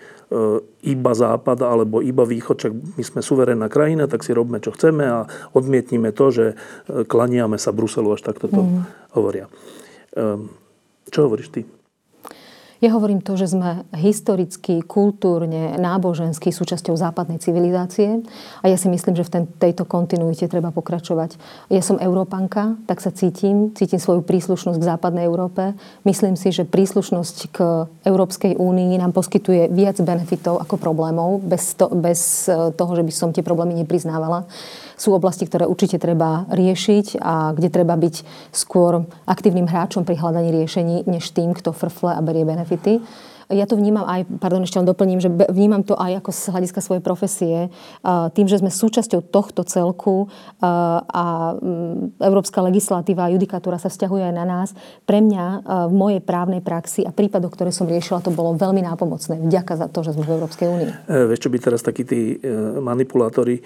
[0.88, 5.04] iba západ alebo iba východ, čak my sme suverénna krajina, tak si robme, čo chceme
[5.04, 6.46] a odmietnime to, že
[6.88, 8.88] klaniame sa Bruselu, až takto to mm.
[9.20, 9.52] hovoria.
[11.12, 11.62] Čo hovoríš ty?
[12.78, 18.22] Ja hovorím to, že sme historicky, kultúrne, nábožensky súčasťou západnej civilizácie
[18.62, 21.42] a ja si myslím, že v tejto kontinuite treba pokračovať.
[21.74, 25.74] Ja som Európanka, tak sa cítim, cítim svoju príslušnosť k západnej Európe.
[26.06, 27.58] Myslím si, že príslušnosť k
[28.06, 33.14] Európskej únii nám poskytuje viac benefitov ako problémov, bez, to, bez eh, toho, že by
[33.14, 34.46] som tie problémy nepriznávala
[34.98, 38.16] sú oblasti, ktoré určite treba riešiť a kde treba byť
[38.50, 43.00] skôr aktívnym hráčom pri hľadaní riešení, než tým, kto frfle a berie benefity
[43.52, 46.80] ja to vnímam aj, pardon, ešte len doplním, že vnímam to aj ako z hľadiska
[46.84, 47.58] svojej profesie,
[48.06, 50.28] tým, že sme súčasťou tohto celku
[50.62, 54.70] a mm, európska legislatíva a judikatúra sa vzťahuje aj na nás.
[55.08, 55.46] Pre mňa
[55.88, 59.40] v mojej právnej praxi a prípadoch, ktoré som riešila, to bolo veľmi nápomocné.
[59.48, 60.92] Vďaka za to, že sme v Európskej únii.
[61.08, 62.52] E, vieš, čo by teraz takí tí e,
[62.84, 63.64] manipulátori e,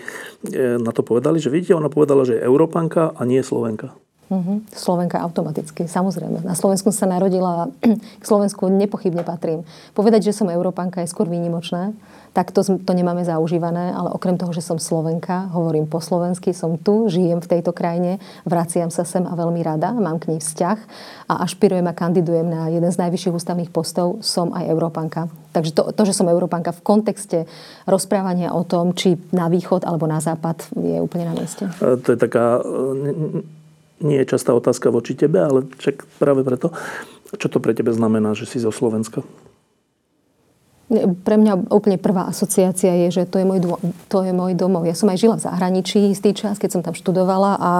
[0.77, 1.41] na to povedali?
[1.41, 3.95] Že vidíte, ona povedala, že je Európanka a nie Slovenka.
[4.31, 4.63] Uh-huh.
[4.71, 6.47] Slovenka automaticky, samozrejme.
[6.47, 7.67] Na Slovensku sa narodila,
[8.21, 9.67] k Slovensku nepochybne patrím.
[9.91, 11.91] Povedať, že som Európanka je skôr výnimočné.
[12.31, 16.79] Tak to, to nemáme zaužívané, ale okrem toho, že som Slovenka, hovorím po slovensky, som
[16.79, 20.79] tu, žijem v tejto krajine, vraciam sa sem a veľmi rada, mám k nej vzťah
[21.27, 25.27] a ašpirujem a kandidujem na jeden z najvyšších ústavných postov, som aj Európanka.
[25.51, 27.51] Takže to, to, že som Európanka v kontexte
[27.83, 31.67] rozprávania o tom, či na východ alebo na západ, je úplne na mieste.
[31.83, 32.63] To je taká
[34.01, 36.73] nie je častá otázka voči tebe, ale čak práve preto.
[37.31, 39.23] Čo to pre tebe znamená, že si zo Slovenska?
[41.23, 43.79] Pre mňa úplne prvá asociácia je, že to je môj, dom,
[44.11, 44.83] to je môj domov.
[44.83, 47.71] Ja som aj žila v zahraničí istý čas, keď som tam študovala a, a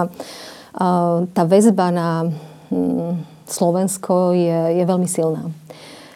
[1.36, 2.32] tá väzba na
[2.72, 5.52] hm, Slovensko je, je veľmi silná.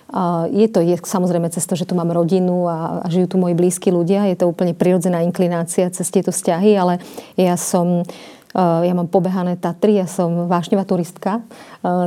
[0.08, 3.36] A je to je, samozrejme cez to, že tu mám rodinu a, a žijú tu
[3.36, 4.32] moji blízki ľudia.
[4.32, 7.04] Je to úplne prirodzená inklinácia cez tieto vzťahy, ale
[7.36, 8.08] ja som
[8.56, 11.44] ja mám pobehané Tatry, ja som vášnevá turistka.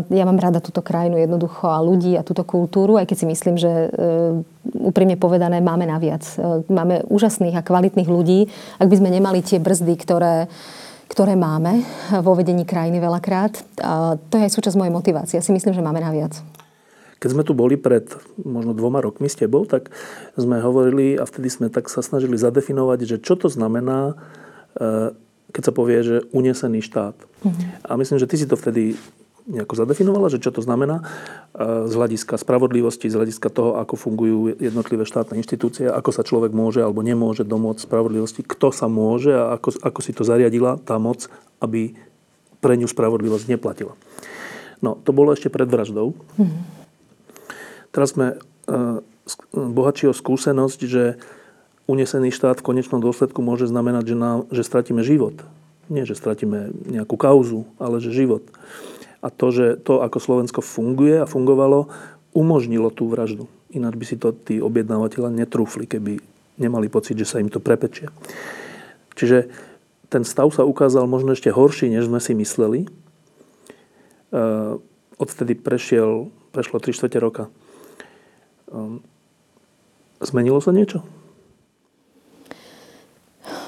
[0.09, 3.55] Ja mám rada túto krajinu jednoducho a ľudí a túto kultúru, aj keď si myslím,
[3.55, 3.87] že e,
[4.81, 6.25] úprimne povedané máme naviac.
[6.65, 8.49] Máme úžasných a kvalitných ľudí.
[8.81, 10.49] Ak by sme nemali tie brzdy, ktoré
[11.09, 11.81] ktoré máme
[12.21, 13.81] vo vedení krajiny veľakrát.
[13.81, 15.41] A to je aj súčasť mojej motivácie.
[15.41, 16.37] Ja si myslím, že máme naviac.
[17.17, 18.05] Keď sme tu boli pred
[18.39, 19.89] možno dvoma rokmi s tebou, tak
[20.37, 24.13] sme hovorili a vtedy sme tak sa snažili zadefinovať, že čo to znamená
[24.77, 25.17] e,
[25.49, 27.17] keď sa povie, že unesený štát.
[27.17, 27.53] Uh-huh.
[27.85, 28.97] A myslím, že ty si to vtedy
[29.49, 31.01] nejako zadefinovala, že čo to znamená
[31.57, 36.85] z hľadiska spravodlivosti, z hľadiska toho, ako fungujú jednotlivé štátne inštitúcie, ako sa človek môže
[36.85, 41.25] alebo nemôže domôcť spravodlivosti, kto sa môže a ako, ako si to zariadila tá moc,
[41.65, 41.97] aby
[42.61, 43.97] pre ňu spravodlivosť neplatila.
[44.85, 46.13] No, to bolo ešte pred vraždou.
[46.13, 46.61] Uh-huh.
[47.89, 49.01] Teraz sme uh,
[49.49, 51.17] bohatší o skúsenosť, že
[51.89, 55.41] unesený štát v konečnom dôsledku môže znamenať, že, nám, že stratíme život.
[55.89, 58.45] Nie, že stratíme nejakú kauzu, ale že život.
[59.25, 61.89] A to, že to, ako Slovensko funguje a fungovalo,
[62.37, 63.49] umožnilo tú vraždu.
[63.73, 66.21] Ináč by si to tí objednávateľa netrúfli, keby
[66.61, 68.13] nemali pocit, že sa im to prepečia.
[69.17, 69.49] Čiže
[70.13, 72.85] ten stav sa ukázal možno ešte horší, než sme si mysleli.
[74.29, 74.77] Uh,
[75.17, 77.43] odvtedy prešiel, prešlo 3 čtvrte roka.
[78.69, 79.01] Um,
[80.21, 81.01] zmenilo sa niečo?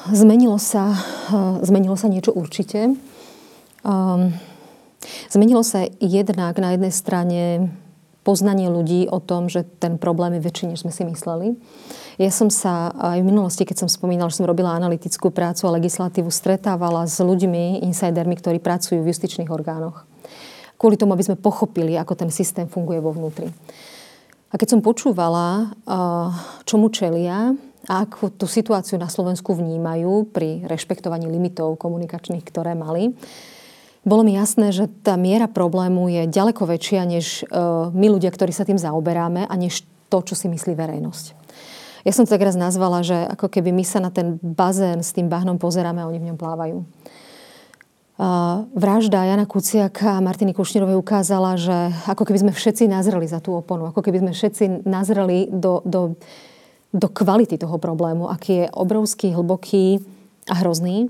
[0.09, 2.97] Zmenilo sa, eh, zmenilo sa niečo určite.
[3.85, 4.33] Um,
[5.29, 7.41] zmenilo sa jednak na jednej strane
[8.21, 11.57] poznanie ľudí o tom, že ten problém je väčší, než sme si mysleli.
[12.21, 15.75] Ja som sa aj v minulosti, keď som spomínala, že som robila analytickú prácu a
[15.81, 20.05] legislatívu, stretávala s ľuďmi, insidermi, ktorí pracujú v justičných orgánoch.
[20.77, 23.49] Kvôli tomu, aby sme pochopili, ako ten systém funguje vo vnútri.
[24.51, 26.29] A keď som počúvala, eh,
[26.69, 27.57] čomu čelia,
[27.91, 33.11] ako tú situáciu na Slovensku vnímajú pri rešpektovaní limitov komunikačných, ktoré mali,
[34.01, 37.45] bolo mi jasné, že tá miera problému je ďaleko väčšia, než
[37.93, 41.25] my ľudia, ktorí sa tým zaoberáme a než to, čo si myslí verejnosť.
[42.01, 45.13] Ja som to tak raz nazvala, že ako keby my sa na ten bazén s
[45.13, 46.81] tým bahnom pozeráme a oni v ňom plávajú.
[48.73, 53.53] Vražda Jana Kuciaka a Martiny Kušnírovej ukázala, že ako keby sme všetci nazreli za tú
[53.53, 56.17] oponu, ako keby sme všetci nazreli do, do,
[56.91, 60.03] do kvality toho problému, aký je obrovský, hlboký
[60.51, 61.07] a hrozný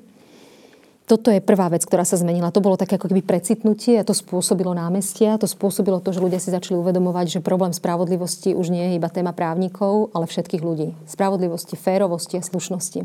[1.11, 2.55] toto je prvá vec, ktorá sa zmenila.
[2.55, 5.35] To bolo také ako keby precitnutie a to spôsobilo námestia.
[5.35, 9.11] To spôsobilo to, že ľudia si začali uvedomovať, že problém spravodlivosti už nie je iba
[9.11, 10.95] téma právnikov, ale všetkých ľudí.
[11.11, 13.03] Spravodlivosti, férovosti a slušnosti.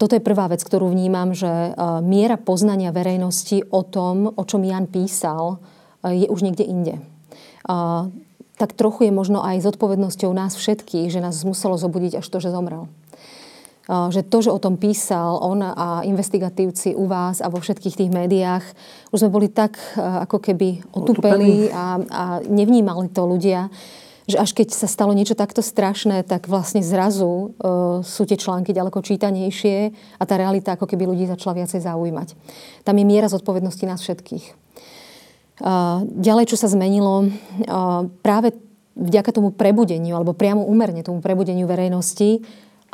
[0.00, 4.88] Toto je prvá vec, ktorú vnímam, že miera poznania verejnosti o tom, o čom Jan
[4.88, 5.60] písal,
[6.08, 6.94] je už niekde inde.
[8.54, 12.54] Tak trochu je možno aj zodpovednosťou nás všetkých, že nás muselo zobudiť až to, že
[12.54, 12.86] zomrel
[13.84, 18.10] že to, že o tom písal on a investigatívci u vás a vo všetkých tých
[18.10, 18.64] médiách,
[19.12, 23.68] už sme boli tak ako keby otupeli a, a nevnímali to ľudia,
[24.24, 28.72] že až keď sa stalo niečo takto strašné, tak vlastne zrazu uh, sú tie články
[28.72, 32.28] ďaleko čítanejšie a tá realita ako keby ľudí začala viacej zaujímať.
[32.88, 34.63] Tam je miera zodpovednosti nás všetkých.
[36.04, 37.30] Ďalej, čo sa zmenilo,
[38.22, 38.56] práve
[38.94, 42.42] vďaka tomu prebudeniu, alebo priamo umerne tomu prebudeniu verejnosti,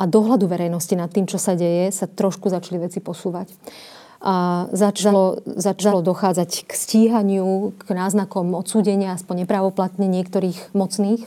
[0.01, 3.53] a dohľadu verejnosti nad tým, čo sa deje, sa trošku začali veci posúvať.
[4.21, 11.21] A začalo, začalo dochádzať k stíhaniu, k náznakom odsúdenia, aspoň nepravoplatne niektorých mocných,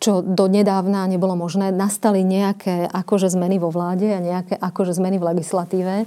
[0.00, 1.72] čo do nedávna nebolo možné.
[1.72, 6.04] Nastali nejaké akože zmeny vo vláde a nejaké akože zmeny v legislatíve.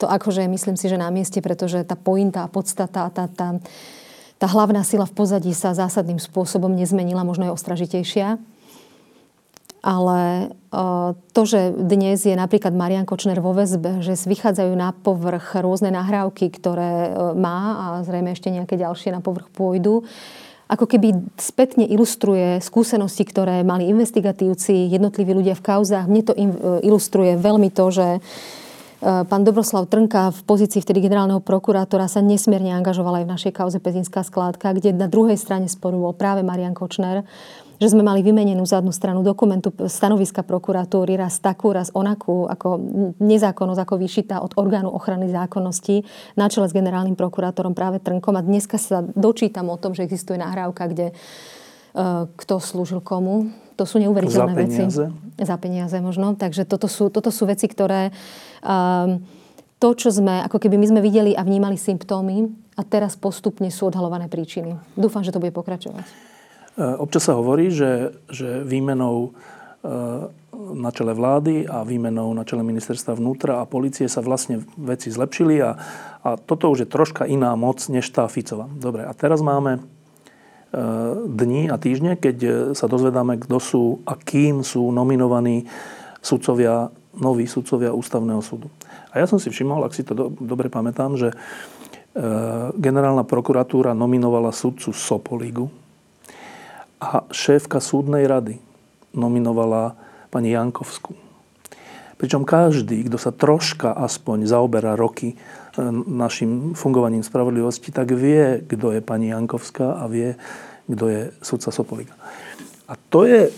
[0.00, 3.60] To akože myslím si, že na mieste, pretože tá pointa a podstata, tá, tá,
[4.40, 8.40] tá hlavná sila v pozadí sa zásadným spôsobom nezmenila, možno je ostražitejšia.
[9.80, 10.52] Ale
[11.32, 16.52] to, že dnes je napríklad Marian Kočner vo väzbe, že vychádzajú na povrch rôzne nahrávky,
[16.52, 20.04] ktoré e, má a zrejme ešte nejaké ďalšie na povrch pôjdu,
[20.70, 26.06] ako keby spätne ilustruje skúsenosti, ktoré mali investigatívci, jednotliví ľudia v kauzách.
[26.06, 26.44] Mne to e,
[26.84, 28.20] ilustruje veľmi to, že e,
[29.00, 33.78] pán Dobroslav Trnka v pozícii vtedy generálneho prokurátora sa nesmierne angažoval aj v našej kauze
[33.80, 37.24] Pezinská skládka, kde na druhej strane sporu bol práve Marian Kočner
[37.80, 42.76] že sme mali vymenenú zadnú stranu dokumentu stanoviska prokuratúry raz takú, raz onakú, ako
[43.16, 46.04] nezákonnosť, ako vyšitá od orgánu ochrany zákonnosti
[46.36, 48.36] na čele s generálnym prokurátorom práve Trnkom.
[48.36, 51.16] A dneska sa dočítam o tom, že existuje nahrávka, kde
[52.36, 53.50] kto slúžil komu.
[53.74, 55.04] To sú neuveriteľné Za peniaze?
[55.08, 55.44] veci.
[55.48, 56.36] Za peniaze možno.
[56.36, 58.12] Takže toto sú, toto sú veci, ktoré...
[58.62, 59.24] Um,
[59.80, 63.88] to, čo sme, ako keby my sme videli a vnímali symptómy a teraz postupne sú
[63.88, 64.76] odhalované príčiny.
[64.92, 66.04] Dúfam, že to bude pokračovať.
[66.04, 69.32] E, občas sa hovorí, že, že výmenou
[69.80, 69.88] e,
[70.76, 75.64] na čele vlády a výmenou na čele ministerstva vnútra a policie sa vlastne veci zlepšili
[75.64, 75.80] a,
[76.20, 78.68] a toto už je troška iná moc než tá Ficová.
[78.68, 79.80] Dobre, a teraz máme
[80.70, 80.84] e,
[81.26, 85.66] dni a týždne, keď sa dozvedáme, kto sú a kým sú nominovaní
[86.22, 88.70] sudcovia, noví sudcovia ústavného súdu.
[89.10, 91.34] A ja som si všimol, ak si to do, dobre pamätám, že
[92.74, 95.70] generálna prokuratúra nominovala sudcu Sopoligu,
[97.00, 98.60] a šéfka súdnej rady
[99.16, 99.96] nominovala
[100.28, 101.16] pani Jankovskú.
[102.20, 105.36] Pričom každý, kto sa troška aspoň zaoberá roky e,
[106.06, 110.36] našim fungovaním spravodlivosti, tak vie, kto je pani Jankovská a vie,
[110.84, 112.14] kto je sudca Sopolika.
[112.84, 113.48] A to je,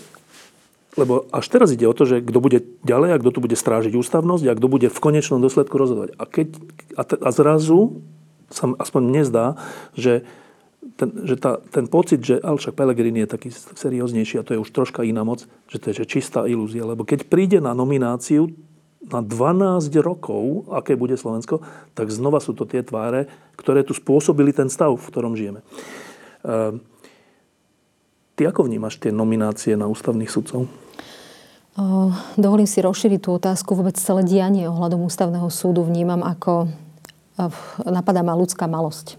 [0.95, 3.97] lebo až teraz ide o to, že kto bude ďalej a kto tu bude strážiť
[3.97, 6.15] ústavnosť a kto bude v konečnom dôsledku rozhodovať.
[6.21, 6.49] A, keď,
[6.95, 8.05] a, t- a zrazu
[8.53, 9.47] sa aspoň mne zdá,
[9.97, 10.23] že
[11.01, 14.63] ten, že tá, ten pocit, že ale však Pellegrini je taký serióznejší a to je
[14.63, 16.85] už troška iná moc, že to je že čistá ilúzia.
[16.85, 18.53] Lebo keď príde na nomináciu
[19.11, 21.65] na 12 rokov, aké bude Slovensko,
[21.99, 23.27] tak znova sú to tie tváre,
[23.59, 25.67] ktoré tu spôsobili ten stav, v ktorom žijeme.
[26.47, 26.79] Ehm,
[28.39, 30.71] ty ako vnímaš tie nominácie na ústavných sudcov?
[32.37, 33.73] Dovolím si rozšíriť tú otázku.
[33.73, 36.69] Vôbec celé dianie ohľadom ústavného súdu vnímam ako
[37.89, 39.17] napadá ma ľudská malosť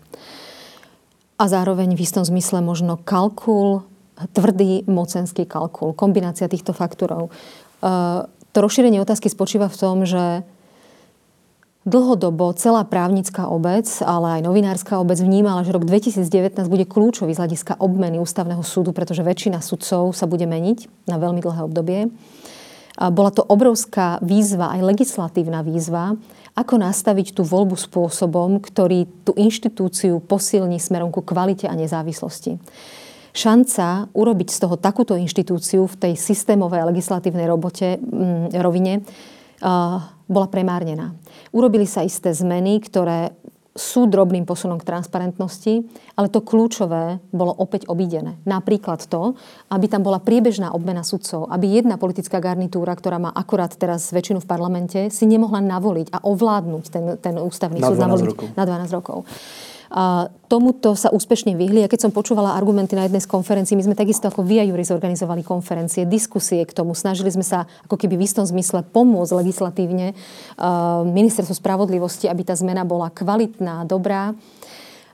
[1.43, 3.83] a zároveň v istom zmysle možno kalkul,
[4.31, 7.33] tvrdý mocenský kalkul, kombinácia týchto faktorov.
[8.53, 10.45] To rozšírenie otázky spočíva v tom, že
[11.83, 17.41] dlhodobo celá právnická obec, ale aj novinárska obec vnímala, že rok 2019 bude kľúčový z
[17.43, 22.13] hľadiska obmeny ústavného súdu, pretože väčšina sudcov sa bude meniť na veľmi dlhé obdobie.
[22.93, 26.13] Bola to obrovská výzva, aj legislatívna výzva,
[26.53, 32.61] ako nastaviť tú voľbu spôsobom, ktorý tú inštitúciu posilní smerom ku kvalite a nezávislosti.
[33.33, 39.01] Šanca urobiť z toho takúto inštitúciu v tej systémovej legislatívnej robote, mm, rovine
[40.27, 41.17] bola premárnená.
[41.55, 43.33] Urobili sa isté zmeny, ktoré
[43.73, 45.81] sú drobným posunom k transparentnosti,
[46.13, 48.37] ale to kľúčové bolo opäť obídené.
[48.45, 49.33] Napríklad to,
[49.73, 54.45] aby tam bola priebežná obmena sudcov, aby jedna politická garnitúra, ktorá má akurát teraz väčšinu
[54.45, 58.47] v parlamente, si nemohla navoliť a ovládnuť ten, ten ústavný na súd navoliť rokov.
[58.53, 59.17] na 12 rokov.
[60.49, 61.85] Tomuto sa úspešne vyhli.
[61.85, 64.89] A keď som počúvala argumenty na jednej z konferencií, my sme takisto ako Via Juris
[64.89, 66.97] zorganizovali konferencie, diskusie k tomu.
[66.97, 70.17] Snažili sme sa ako keby v istom zmysle pomôcť legislatívne
[71.05, 74.33] ministerstvo spravodlivosti, aby tá zmena bola kvalitná, dobrá.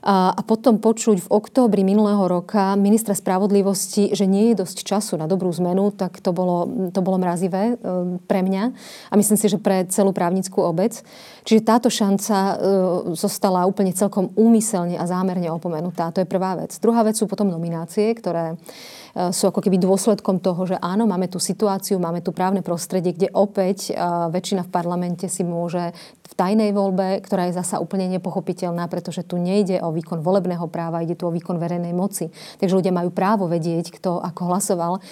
[0.00, 5.28] A, potom počuť v októbri minulého roka ministra spravodlivosti, že nie je dosť času na
[5.28, 7.84] dobrú zmenu, tak to bolo, to bolo mrazivé e,
[8.24, 8.64] pre mňa
[9.12, 11.04] a myslím si, že pre celú právnickú obec.
[11.44, 12.54] Čiže táto šanca e,
[13.16, 16.12] zostala úplne celkom úmyselne a zámerne opomenutá.
[16.12, 16.76] To je prvá vec.
[16.78, 18.58] Druhá vec sú potom nominácie, ktoré
[19.14, 23.14] E, sú ako keby dôsledkom toho, že áno, máme tú situáciu, máme tu právne prostredie,
[23.14, 23.92] kde opäť e,
[24.30, 25.90] väčšina v parlamente si môže
[26.30, 31.02] v tajnej voľbe, ktorá je zasa úplne nepochopiteľná, pretože tu nejde o výkon volebného práva,
[31.02, 32.30] ide tu o výkon verejnej moci.
[32.62, 35.02] Takže ľudia majú právo vedieť, kto ako hlasoval.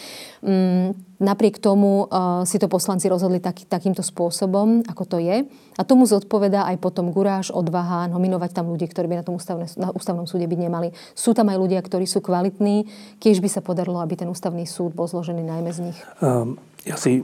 [0.47, 5.43] Mm, napriek tomu uh, si to poslanci rozhodli taký, takýmto spôsobom, ako to je.
[5.75, 9.71] A tomu zodpovedá aj potom guráž, odvaha, nominovať tam ľudí, ktorí by na tom ústavne,
[9.79, 10.91] na ústavnom súde byť nemali.
[11.15, 12.91] Sú tam aj ľudia, ktorí sú kvalitní,
[13.23, 15.99] keď by sa podarilo, aby ten ústavný súd bol zložený najmä z nich.
[16.19, 17.23] Um, ja si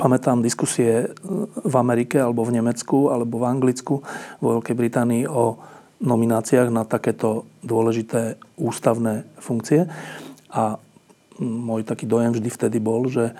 [0.00, 1.12] pamätám diskusie
[1.60, 3.94] v Amerike alebo v Nemecku alebo v Anglicku,
[4.40, 5.60] vo Veľkej Británii o
[6.02, 9.86] nomináciách na takéto dôležité ústavné funkcie.
[10.50, 10.80] A
[11.38, 13.32] môj taký dojem vždy vtedy bol, že,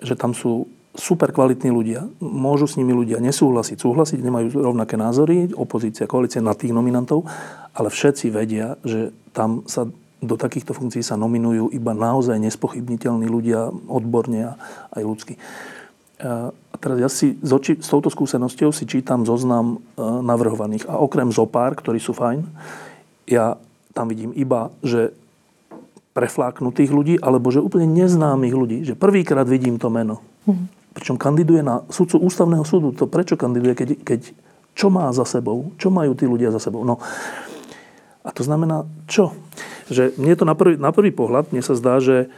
[0.00, 2.08] že tam sú super kvalitní ľudia.
[2.20, 7.28] Môžu s nimi ľudia nesúhlasiť, súhlasiť, nemajú rovnaké názory, opozícia, koalícia na tých nominantov,
[7.76, 9.86] ale všetci vedia, že tam sa
[10.16, 14.52] do takýchto funkcií sa nominujú iba naozaj nespochybniteľní ľudia, odborne a
[14.96, 15.34] aj ľudsky.
[16.16, 20.88] A teraz ja si s, oči, s touto skúsenosťou si čítam zoznam e, navrhovaných.
[20.88, 22.40] A okrem zopár, ktorí sú fajn,
[23.28, 23.60] ja
[23.92, 25.12] tam vidím iba, že
[26.16, 30.24] prefláknutých ľudí, alebo že úplne neznámych ľudí, že prvýkrát vidím to meno.
[30.48, 30.72] Mm.
[30.96, 32.96] Pričom kandiduje na sudcu ústavného súdu.
[32.96, 34.20] To prečo kandiduje, keď, keď
[34.72, 35.76] čo má za sebou?
[35.76, 36.88] Čo majú tí ľudia za sebou?
[36.88, 36.96] No.
[38.24, 39.36] A to znamená čo?
[39.92, 42.32] Že mne to na prvý, na prvý pohľad, mne sa zdá, že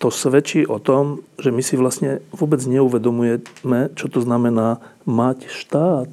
[0.00, 6.12] to svedčí o tom, že my si vlastne vôbec neuvedomujeme, čo to znamená mať štát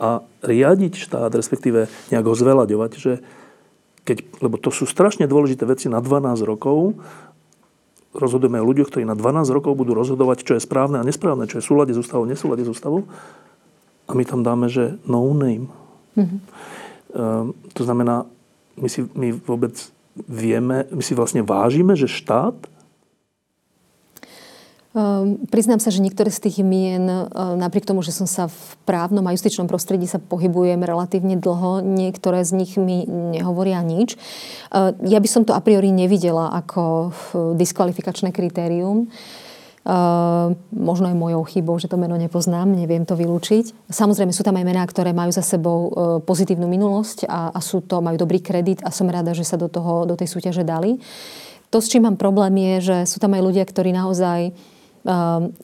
[0.00, 3.12] a riadiť štát, respektíve nejak ho zvelaďovať, že
[4.04, 6.96] keď, lebo to sú strašne dôležité veci na 12 rokov,
[8.14, 11.58] rozhodujeme o ľuďoch, ktorí na 12 rokov budú rozhodovať, čo je správne a nesprávne, čo
[11.58, 13.04] je v súlade s ústavou, nesúlade s ústavou.
[14.06, 15.66] A my tam dáme, že no name.
[16.14, 16.40] Mm-hmm.
[17.14, 18.26] Um, to znamená,
[18.78, 19.74] my, si, my vôbec
[20.14, 22.54] vieme, my si vlastne vážime, že štát
[25.50, 27.26] priznám sa, že niektoré z tých mien, uh,
[27.58, 32.46] napriek tomu, že som sa v právnom a justičnom prostredí sa pohybujem relatívne dlho, niektoré
[32.46, 34.14] z nich mi nehovoria nič.
[34.70, 37.10] Uh, ja by som to a priori nevidela ako
[37.58, 39.10] diskvalifikačné kritérium.
[39.84, 43.90] Uh, možno je mojou chybou, že to meno nepoznám, neviem to vylúčiť.
[43.90, 45.90] Samozrejme sú tam aj mená, ktoré majú za sebou uh,
[46.22, 49.66] pozitívnu minulosť a, a sú to, majú dobrý kredit a som rada, že sa do,
[49.66, 51.02] toho, do tej súťaže dali.
[51.68, 54.73] To, s čím mám problém, je, že sú tam aj ľudia, ktorí naozaj Ehm,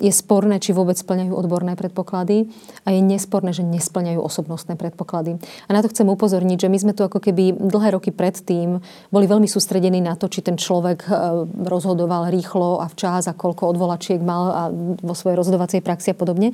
[0.01, 2.53] je sporné, či vôbec splňajú odborné predpoklady
[2.85, 5.41] a je nesporné, že nesplňajú osobnostné predpoklady.
[5.65, 9.25] A na to chcem upozorniť, že my sme tu ako keby dlhé roky predtým boli
[9.25, 14.21] veľmi sústredení na to, či ten človek ehm, rozhodoval rýchlo a včas a koľko odvolačiek
[14.21, 14.63] mal a
[15.01, 16.53] vo svojej rozhodovacej praxi a podobne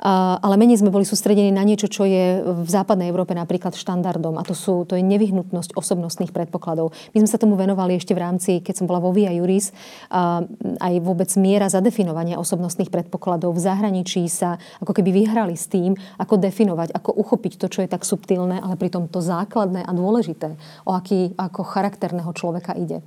[0.00, 4.42] ale menej sme boli sústredení na niečo, čo je v západnej Európe napríklad štandardom a
[4.48, 6.96] to, sú, to je nevyhnutnosť osobnostných predpokladov.
[7.12, 9.76] My sme sa tomu venovali ešte v rámci, keď som bola vo Via Juris,
[10.80, 13.52] aj vôbec miera zadefinovania osobnostných predpokladov.
[13.52, 17.92] V zahraničí sa ako keby vyhrali s tým, ako definovať, ako uchopiť to, čo je
[17.92, 20.56] tak subtilné, ale pritom to základné a dôležité,
[20.88, 23.04] o aký ako charakterného človeka ide.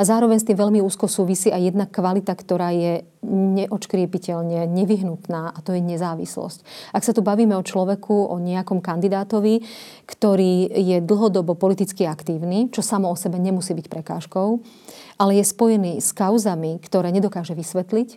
[0.00, 5.58] A zároveň s tým veľmi úzko súvisí aj jedna kvalita, ktorá je neočkriepiteľne nevyhnutná a
[5.60, 6.64] to je nezávislosť.
[6.96, 9.60] Ak sa tu bavíme o človeku, o nejakom kandidátovi,
[10.08, 14.48] ktorý je dlhodobo politicky aktívny, čo samo o sebe nemusí byť prekážkou,
[15.20, 18.16] ale je spojený s kauzami, ktoré nedokáže vysvetliť,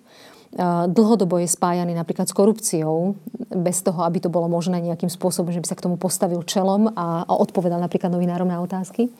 [0.87, 3.19] dlhodobo je spájaný napríklad s korupciou,
[3.51, 6.95] bez toho, aby to bolo možné nejakým spôsobom, že by sa k tomu postavil čelom
[6.95, 9.11] a, odpovedal napríklad novinárom na otázky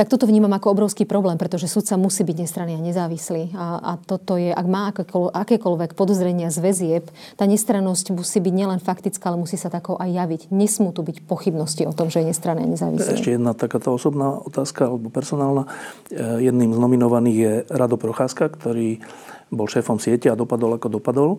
[0.00, 3.52] tak toto vnímam ako obrovský problém, pretože sudca musí byť nestranný a nezávislý.
[3.52, 7.04] A, a toto je, ak má akékoľvek, podozrenia z väzieb,
[7.36, 10.40] tá nestrannosť musí byť nielen faktická, ale musí sa takou aj javiť.
[10.56, 13.12] Nesmú tu byť pochybnosti o tom, že je nestranný a nezávislý.
[13.12, 15.68] Ešte jedna takáto osobná otázka, alebo personálna.
[16.08, 19.04] E, jedným z nominovaných je Rado Procházka, ktorý
[19.52, 21.30] bol šéfom siete a dopadol ako dopadol.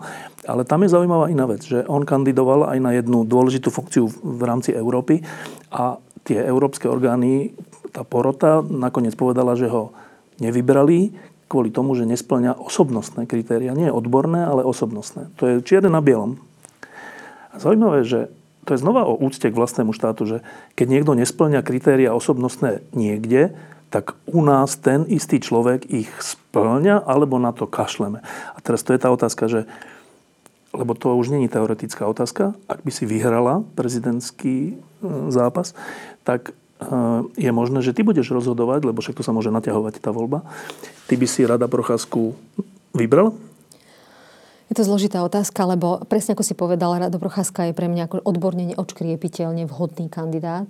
[0.46, 4.42] Ale tam je zaujímavá iná vec, že on kandidoval aj na jednu dôležitú funkciu v
[4.46, 5.26] rámci Európy
[5.74, 7.58] a tie európske orgány,
[7.92, 9.92] tá porota nakoniec povedala, že ho
[10.40, 11.12] nevybrali
[11.52, 13.76] kvôli tomu, že nesplňa osobnostné kritéria.
[13.76, 15.36] Nie odborné, ale osobnostné.
[15.36, 16.40] To je čierne na bielom.
[17.52, 18.32] A zaujímavé, že
[18.64, 20.38] to je znova o úcte k vlastnému štátu, že
[20.80, 23.52] keď niekto nesplňa kritéria osobnostné niekde,
[23.92, 28.24] tak u nás ten istý človek ich splňa, alebo na to kašleme.
[28.56, 29.68] A teraz to je tá otázka, že
[30.72, 34.74] lebo to už není teoretická otázka, ak by si vyhrala prezidentský e,
[35.28, 35.76] zápas,
[36.24, 36.56] tak
[37.38, 40.42] je možné, že ty budeš rozhodovať, lebo však tu sa môže naťahovať tá voľba.
[41.06, 42.34] Ty by si rada Procházku
[42.98, 43.32] vybrala?
[44.72, 48.24] Je to zložitá otázka, lebo presne ako si povedala, Rado Procházka je pre mňa ako
[48.24, 50.64] odborne neočkriepiteľne vhodný kandidát.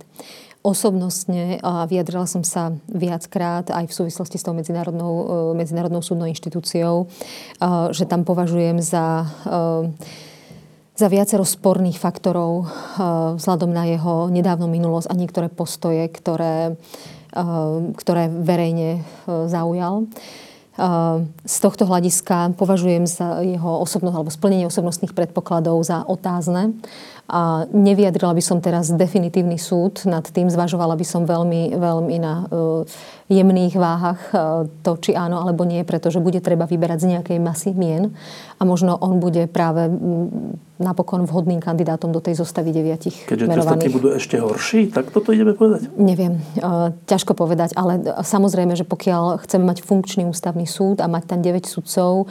[0.65, 7.05] Osobnostne vyjadrila som sa viackrát aj v súvislosti s tou medzinárodnou, e, medzinárodnou súdnou inštitúciou,
[7.05, 7.05] e,
[7.93, 9.89] že tam považujem za e,
[11.01, 12.69] za viacero sporných faktorov
[13.41, 16.77] vzhľadom na jeho nedávnu minulosť a niektoré postoje, ktoré,
[17.97, 20.05] ktoré verejne zaujal.
[21.41, 26.77] Z tohto hľadiska považujem za jeho osobnosť alebo splnenie osobnostných predpokladov za otázne.
[27.31, 32.43] A nevyjadrila by som teraz definitívny súd nad tým, zvažovala by som veľmi, veľmi na
[32.43, 32.83] uh,
[33.31, 37.71] jemných váhach uh, to, či áno alebo nie, pretože bude treba vyberať z nejakej masy
[37.71, 38.11] mien
[38.59, 39.87] a možno on bude práve
[40.75, 43.87] napokon vhodným kandidátom do tej zostavy deviatich Keďže menovaných.
[43.87, 45.87] Keďže budú ešte horší, tak toto ideme povedať?
[45.95, 51.31] Neviem, uh, ťažko povedať, ale samozrejme, že pokiaľ chceme mať funkčný ústavný súd a mať
[51.31, 52.27] tam 9 sudcov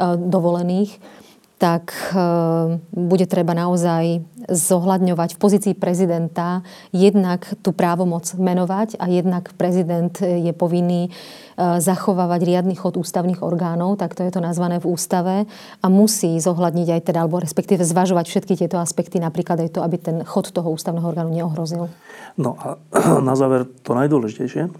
[0.00, 1.19] dovolených,
[1.60, 9.52] tak eh, bude treba naozaj zohľadňovať v pozícii prezidenta jednak tú právomoc menovať a jednak
[9.60, 14.88] prezident je povinný eh, zachovávať riadny chod ústavných orgánov, tak to je to nazvané v
[14.88, 15.36] ústave
[15.84, 20.00] a musí zohľadniť aj teda, alebo respektíve zvažovať všetky tieto aspekty, napríklad aj to, aby
[20.00, 21.92] ten chod toho ústavného orgánu neohrozil.
[22.40, 22.80] No a
[23.28, 24.72] na záver to najdôležitejšie.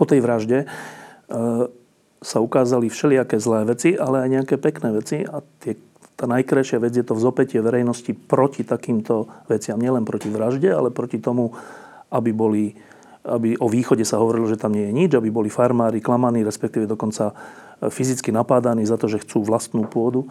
[0.00, 1.81] Po tej vražde eh,
[2.22, 5.74] sa ukázali všelijaké zlé veci, ale aj nejaké pekné veci a tie,
[6.14, 9.76] tá najkrajšia vec je to vzopätie verejnosti proti takýmto veciam.
[9.76, 11.50] Nielen proti vražde, ale proti tomu,
[12.14, 12.78] aby boli
[13.22, 16.90] aby o východe sa hovorilo, že tam nie je nič, aby boli farmári klamaní, respektíve
[16.90, 17.34] dokonca e,
[17.86, 20.26] fyzicky napádaní za to, že chcú vlastnú pôdu.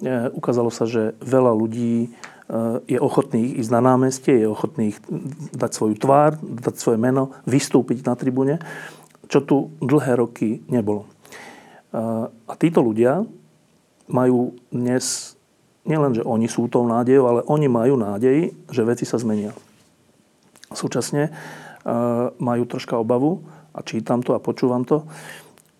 [0.00, 2.08] E, ukázalo sa, že veľa ľudí e,
[2.88, 4.96] je ochotných ísť na námestie, je ochotných
[5.52, 8.64] dať svoju tvár, dať svoje meno, vystúpiť na tribúne,
[9.28, 11.04] čo tu dlhé roky nebolo.
[11.92, 13.24] A títo ľudia
[14.08, 15.36] majú dnes,
[15.84, 19.52] nielen, že oni sú tou nádejou, ale oni majú nádej, že veci sa zmenia.
[20.72, 21.32] Súčasne
[22.40, 25.08] majú troška obavu, a čítam to a počúvam to,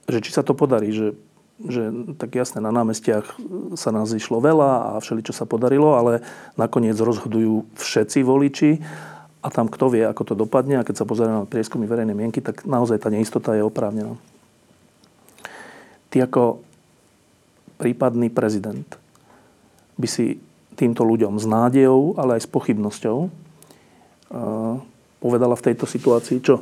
[0.09, 1.13] že či sa to podarí, že,
[1.61, 3.37] že tak jasne na námestiach
[3.77, 6.25] sa nás išlo veľa a všeli, čo sa podarilo, ale
[6.57, 8.71] nakoniec rozhodujú všetci voliči
[9.45, 12.41] a tam kto vie, ako to dopadne a keď sa pozrieme na prieskumy verejnej mienky,
[12.41, 14.17] tak naozaj tá neistota je oprávnená
[16.13, 16.61] ty ako
[17.81, 18.85] prípadný prezident
[19.97, 20.37] by si
[20.77, 23.31] týmto ľuďom s nádejou, ale aj s pochybnosťou uh,
[25.25, 26.61] povedala v tejto situácii čo?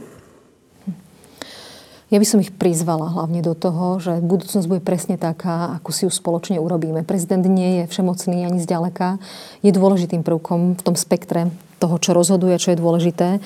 [2.11, 6.03] Ja by som ich prizvala hlavne do toho, že budúcnosť bude presne taká, ako si
[6.07, 7.07] ju spoločne urobíme.
[7.07, 9.23] Prezident nie je všemocný ani zďaleka.
[9.63, 13.39] Je dôležitým prvkom v tom spektre toho, čo rozhoduje, čo je dôležité,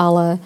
[0.00, 0.40] ale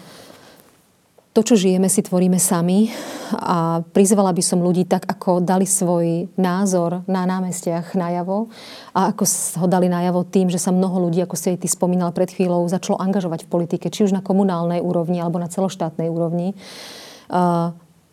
[1.31, 2.91] to, čo žijeme, si tvoríme sami
[3.39, 8.51] a prizvala by som ľudí tak, ako dali svoj názor na námestiach najavo
[8.91, 9.23] a ako
[9.63, 12.67] ho dali najavo tým, že sa mnoho ľudí, ako si aj ty spomínal pred chvíľou,
[12.67, 16.59] začalo angažovať v politike, či už na komunálnej úrovni alebo na celoštátnej úrovni.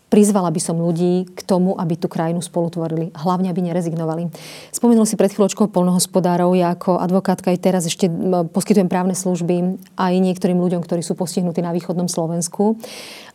[0.08, 3.12] Prizvala by som ľudí k tomu, aby tú krajinu spolutvorili.
[3.12, 4.32] Hlavne, aby nerezignovali.
[4.72, 6.56] Spomenul si pred chvíľočkou polnohospodárov.
[6.56, 8.08] Ja ako advokátka aj teraz ešte
[8.56, 12.80] poskytujem právne služby aj niektorým ľuďom, ktorí sú postihnutí na východnom Slovensku.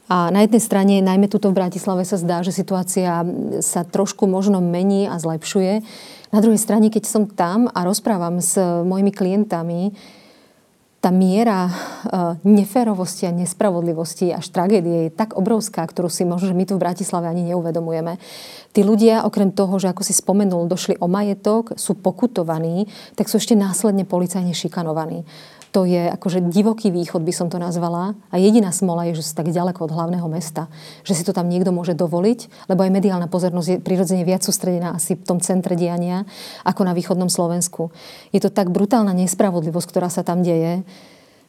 [0.09, 3.20] A na jednej strane, najmä tuto v Bratislave sa zdá, že situácia
[3.61, 5.85] sa trošku možno mení a zlepšuje.
[6.33, 9.93] Na druhej strane, keď som tam a rozprávam s mojimi klientami,
[11.03, 16.57] tá miera uh, neférovosti a nespravodlivosti až tragédie je tak obrovská, ktorú si možno, že
[16.57, 18.23] my tu v Bratislave ani neuvedomujeme.
[18.71, 22.87] Tí ľudia, okrem toho, že ako si spomenul, došli o majetok, sú pokutovaní,
[23.19, 25.27] tak sú ešte následne policajne šikanovaní.
[25.73, 28.12] To je akože divoký východ, by som to nazvala.
[28.29, 30.68] A jediná smola je, že sú tak ďaleko od hlavného mesta.
[31.01, 34.93] Že si to tam niekto môže dovoliť, lebo aj mediálna pozornosť je prirodzene viac sústredená
[34.93, 36.29] asi v tom centre diania
[36.68, 37.89] ako na východnom Slovensku.
[38.37, 40.85] Je to tak brutálna nespravodlivosť, ktorá sa tam deje,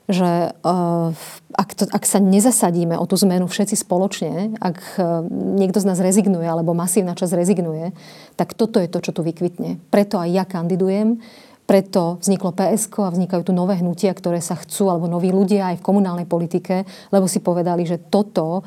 [0.07, 1.15] že uh,
[1.55, 5.99] ak, to, ak sa nezasadíme o tú zmenu všetci spoločne, ak uh, niekto z nás
[5.99, 7.95] rezignuje alebo masívna časť rezignuje,
[8.36, 9.80] tak toto je to, čo tu vykvitne.
[9.91, 11.24] Preto aj ja kandidujem,
[11.74, 15.82] preto vzniklo PSK a vznikajú tu nové hnutia, ktoré sa chcú, alebo noví ľudia aj
[15.82, 18.61] v komunálnej politike, lebo si povedali, že toto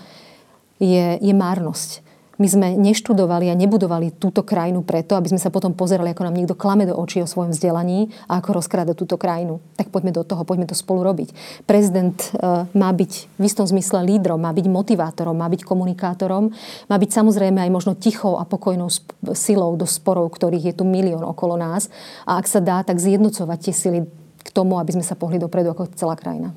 [0.82, 2.02] je, je márnosť
[2.36, 6.36] my sme neštudovali a nebudovali túto krajinu preto, aby sme sa potom pozerali, ako nám
[6.36, 9.60] niekto klame do očí o svojom vzdelaní a ako rozkráda túto krajinu.
[9.80, 11.32] Tak poďme do toho, poďme to spolu robiť.
[11.64, 16.52] Prezident uh, má byť v istom zmysle lídrom, má byť motivátorom, má byť komunikátorom,
[16.86, 18.92] má byť samozrejme aj možno tichou a pokojnou
[19.32, 21.88] silou do sporov, ktorých je tu milión okolo nás.
[22.28, 24.00] A ak sa dá, tak zjednocovať tie sily
[24.44, 26.54] k tomu, aby sme sa pohli dopredu ako celá krajina.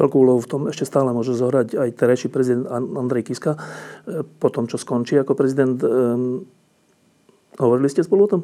[0.00, 3.56] Veľkú úlohu v tom ešte stále môže zohrať aj terajší prezident Andrej Kiska.
[3.56, 3.58] E,
[4.24, 6.42] po tom, čo skončí ako prezident, um,
[7.60, 8.42] hovorili ste spolu o tom?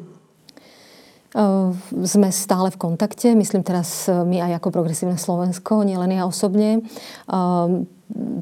[1.29, 6.81] Uh, sme stále v kontakte, myslím teraz my aj ako Progresívne Slovensko, nielen ja osobne.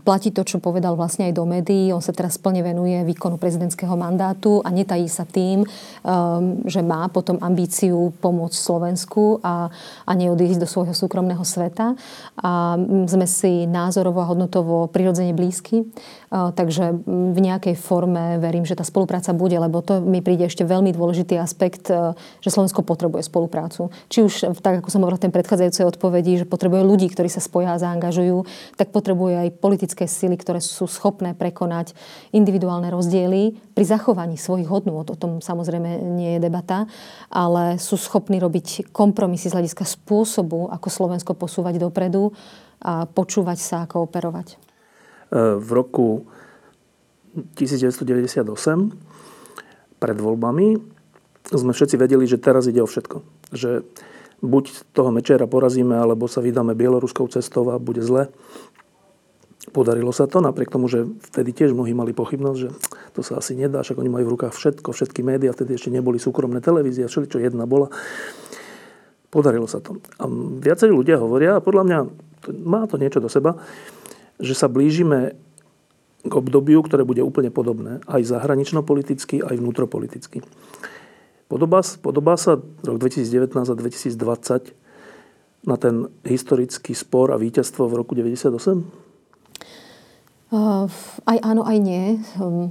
[0.07, 1.91] Platí to, čo povedal vlastne aj do médií.
[1.91, 7.11] On sa teraz plne venuje výkonu prezidentského mandátu a netají sa tým, um, že má
[7.11, 9.67] potom ambíciu pomôcť Slovensku a,
[10.07, 11.99] a neodísť do svojho súkromného sveta.
[12.39, 12.79] A
[13.11, 15.83] sme si názorovo a hodnotovo prirodzene blízky.
[16.31, 20.63] Uh, takže v nejakej forme verím, že tá spolupráca bude, lebo to mi príde ešte
[20.63, 23.91] veľmi dôležitý aspekt, uh, že Slovensko potrebuje spoluprácu.
[24.07, 27.43] Či už, tak ako som hovorila v tej predchádzajúcej odpovedi, že potrebuje ľudí, ktorí sa
[27.43, 28.47] spoja a zaangažujú,
[28.79, 31.97] tak potrebuje aj politické sily, ktoré sú schopné prekonať
[32.31, 35.03] individuálne rozdiely pri zachovaní svojich hodnôt.
[35.03, 36.85] O tom samozrejme nie je debata,
[37.33, 42.31] ale sú schopní robiť kompromisy z hľadiska spôsobu, ako Slovensko posúvať dopredu
[42.79, 44.47] a počúvať sa a kooperovať.
[44.53, 44.57] E,
[45.57, 46.29] v roku
[47.57, 48.45] 1998
[49.97, 50.67] pred voľbami
[51.47, 53.17] sme všetci vedeli, že teraz ide o všetko.
[53.55, 53.87] Že
[54.43, 58.29] buď toho mečera porazíme, alebo sa vydáme bieloruskou cestou a bude zle.
[59.67, 62.69] Podarilo sa to, napriek tomu, že vtedy tiež mnohí mali pochybnosť, že
[63.11, 66.17] to sa asi nedá, však oni majú v rukách všetko, všetky médiá, vtedy ešte neboli
[66.17, 67.91] súkromné televízie, všeli, čo jedna bola.
[69.27, 69.99] Podarilo sa to.
[70.23, 70.25] A
[70.63, 71.99] viacerí ľudia hovoria, a podľa mňa
[72.63, 73.59] má to niečo do seba,
[74.39, 75.35] že sa blížime
[76.23, 80.43] k obdobiu, ktoré bude úplne podobné, aj zahranično-politicky, aj vnútropoliticky.
[81.47, 88.15] Podobá, podobá sa rok 2019 a 2020 na ten historický spor a víťazstvo v roku
[88.15, 89.06] 98?
[90.47, 92.23] Aj áno, aj nie.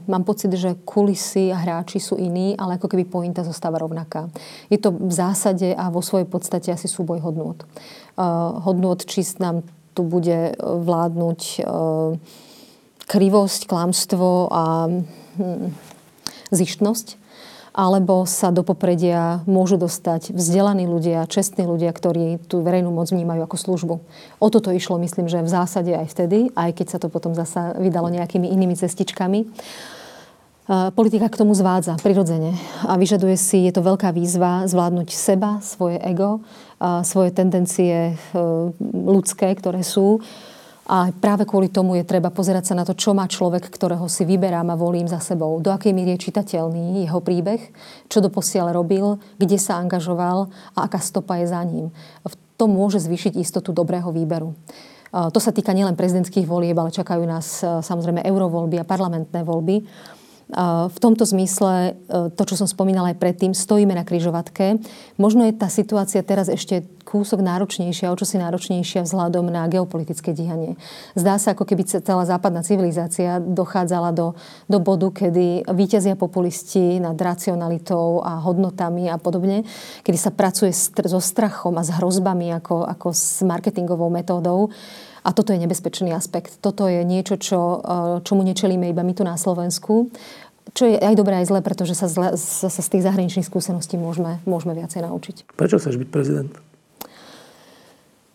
[0.08, 4.32] Mám pocit, že kulisy a hráči sú iní, ale ako keby pointa zostáva rovnaká.
[4.72, 7.60] Je to v zásade a vo svojej podstate asi súboj hodnôt.
[8.64, 9.60] Hodnôt, či nám
[9.92, 11.68] tu bude vládnuť
[13.06, 14.64] krivosť, klamstvo a
[15.36, 15.68] hm,
[16.48, 17.25] zištnosť
[17.76, 23.44] alebo sa do popredia môžu dostať vzdelaní ľudia, čestní ľudia, ktorí tú verejnú moc vnímajú
[23.44, 23.94] ako službu.
[24.40, 27.76] O toto išlo, myslím, že v zásade aj vtedy, aj keď sa to potom zasa
[27.76, 29.44] vydalo nejakými inými cestičkami.
[30.66, 32.56] Politika k tomu zvádza prirodzene
[32.88, 36.42] a vyžaduje si, je to veľká výzva, zvládnuť seba, svoje ego,
[37.06, 38.14] svoje tendencie e,
[38.82, 40.20] ľudské, ktoré sú
[40.86, 44.22] a práve kvôli tomu je treba pozerať sa na to, čo má človek, ktorého si
[44.22, 45.58] vyberám a volím za sebou.
[45.58, 47.58] Do akej míry je čitateľný jeho príbeh,
[48.06, 50.46] čo doposiaľ robil, kde sa angažoval
[50.78, 51.90] a aká stopa je za ním.
[52.56, 54.54] To môže zvýšiť istotu dobrého výberu.
[55.10, 59.82] To sa týka nielen prezidentských volieb, ale čakajú nás samozrejme eurovoľby a parlamentné voľby.
[60.46, 64.78] V tomto zmysle, e, to, čo som spomínala aj predtým, stojíme na kryžovatke.
[65.18, 70.30] Možno je tá situácia teraz ešte kúsok náročnejšia, o čo si náročnejšia vzhľadom na geopolitické
[70.30, 70.78] dianie.
[71.18, 74.38] Zdá sa, ako keby celá západná civilizácia dochádzala do,
[74.70, 79.66] do bodu, kedy víťazia populisti nad racionalitou a hodnotami a podobne,
[80.06, 84.70] kedy sa pracuje so strachom a s hrozbami ako, ako s marketingovou metódou.
[85.26, 86.62] A toto je nebezpečný aspekt.
[86.62, 87.78] Toto je niečo, čo, eh,
[88.22, 90.06] čomu nečelíme iba my tu na Slovensku.
[90.70, 94.42] Čo je aj dobré, aj zlé, pretože sa, zle, sa z tých zahraničných skúseností môžeme,
[94.46, 95.36] môžeme viacej naučiť.
[95.58, 96.50] Prečo chceš byť prezident?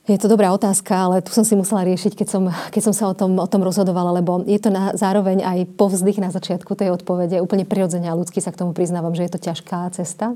[0.09, 3.05] Je to dobrá otázka, ale tu som si musela riešiť, keď som, keď som sa
[3.11, 6.91] o tom, o tom rozhodovala, lebo je to na, zároveň aj povzdych na začiatku tej
[6.91, 7.37] odpovede.
[7.39, 10.33] Úplne prirodzene a ľudsky sa k tomu priznávam, že je to ťažká cesta.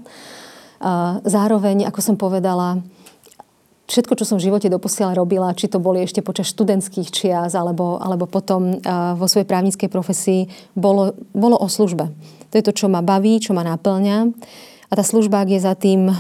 [1.26, 2.84] Zároveň, ako som povedala,
[3.86, 8.02] všetko, čo som v živote doposiaľ robila, či to boli ešte počas študentských čias, alebo,
[8.02, 8.82] alebo potom
[9.18, 12.10] vo svojej právnickej profesii, bolo, bolo o službe.
[12.50, 14.18] To je to, čo ma baví, čo ma naplňa.
[14.90, 16.14] A tá služba, ak je za tým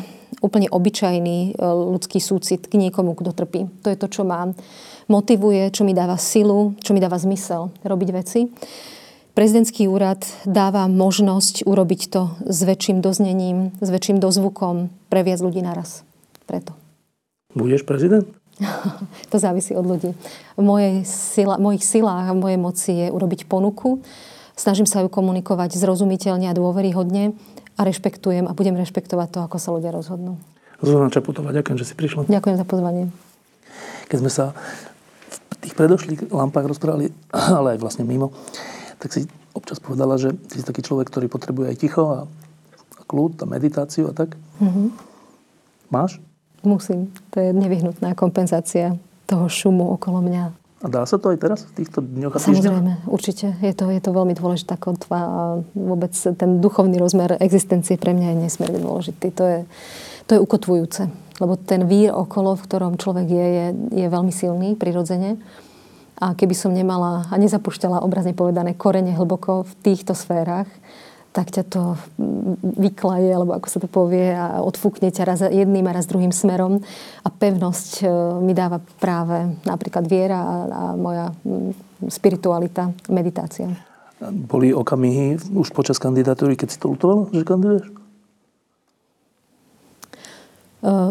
[0.43, 3.71] úplne obyčajný e, ľudský súcit k niekomu, kto trpí.
[3.85, 4.51] To je to, čo ma
[5.07, 8.49] motivuje, čo mi dáva silu, čo mi dáva zmysel robiť veci.
[9.35, 15.59] Prezidentský úrad dáva možnosť urobiť to s väčším doznením, s väčším dozvukom pre viac ľudí
[15.59, 16.07] naraz.
[16.47, 16.84] Preto.
[17.55, 18.27] Budeš prezident?
[19.31, 20.11] to závisí od ľudí.
[20.55, 24.03] V mojej sila, mojich silách a v mojej moci je urobiť ponuku.
[24.55, 27.35] Snažím sa ju komunikovať zrozumiteľne a dôveryhodne
[27.75, 30.39] a rešpektujem a budem rešpektovať to, ako sa ľudia rozhodnú.
[30.79, 32.27] Zuzana Čaputová, ďakujem, že si prišla.
[32.27, 33.03] Ďakujem za pozvanie.
[34.07, 34.55] Keď sme sa
[35.27, 37.11] v tých predošlých lampách rozprávali,
[37.59, 38.31] ale aj vlastne mimo,
[38.99, 42.19] tak si občas povedala, že si taký človek, ktorý potrebuje aj ticho a,
[42.99, 44.39] a kľud a meditáciu a tak.
[44.63, 44.87] Mm-hmm.
[45.91, 46.19] Máš?
[46.65, 47.13] Musím.
[47.31, 50.43] To je nevyhnutná kompenzácia toho šumu okolo mňa.
[50.85, 53.57] A dá sa to aj teraz v týchto dňoch a Samozrejme, určite.
[53.57, 55.41] Je to, je to veľmi dôležitá kotva a
[55.73, 59.33] vôbec ten duchovný rozmer existencie pre mňa je nesmierne dôležitý.
[59.33, 59.59] To je,
[60.29, 61.09] to je ukotvujúce.
[61.41, 65.41] Lebo ten vír okolo, v ktorom človek je, je, je veľmi silný, prirodzene.
[66.21, 70.69] A keby som nemala a nezapušťala obrazne povedané korene hlboko v týchto sférach,
[71.35, 71.99] tak ťa to
[72.79, 76.79] vyklaje, alebo ako sa to povie, a odfúkne ťa raz jedným a raz druhým smerom.
[77.21, 78.05] A pevnosť e,
[78.39, 81.35] mi dáva práve napríklad viera a, a moja
[82.07, 83.67] spiritualita, meditácia.
[84.23, 87.85] Boli okamihy už počas kandidatúry, keď si to lutovala, že kandiduješ?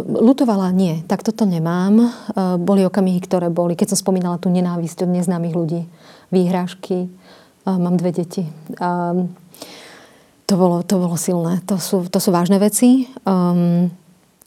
[0.06, 2.00] Lutovala nie, tak toto nemám.
[2.00, 2.08] E,
[2.56, 5.84] boli okamihy, ktoré boli, keď som spomínala tú nenávisť od neznámych ľudí,
[6.32, 7.12] výhrážky,
[7.68, 8.48] mám dve deti.
[10.44, 11.64] To bolo, to bolo silné.
[11.68, 13.08] To sú, to sú vážne veci.
[13.24, 13.88] Um,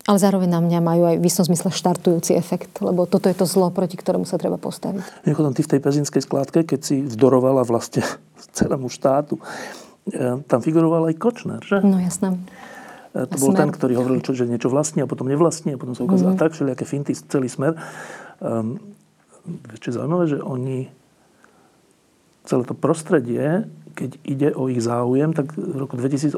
[0.07, 3.43] ale zároveň na mňa majú aj v istom zmysle štartujúci efekt, lebo toto je to
[3.43, 5.27] zlo, proti ktorému sa treba postaviť.
[5.27, 8.07] Mimochodom, ty v tej pezinskej skládke, keď si vzdorovala vlastne
[8.57, 9.35] celému štátu,
[10.07, 11.83] e, tam figuroval aj Kočner, že?
[11.83, 12.39] No jasné.
[13.11, 13.67] E, to bol smer.
[13.67, 16.45] ten, ktorý hovoril, čo, že niečo vlastní a potom nevlastní a potom sa ukázalo mm-hmm.
[16.47, 17.75] tak, všelijaké finty, celý smer.
[18.39, 18.79] Um,
[19.75, 20.87] čo je zaujímavé, že oni
[22.47, 23.67] celé to prostredie
[23.97, 26.37] keď ide o ich záujem, tak v roku 2018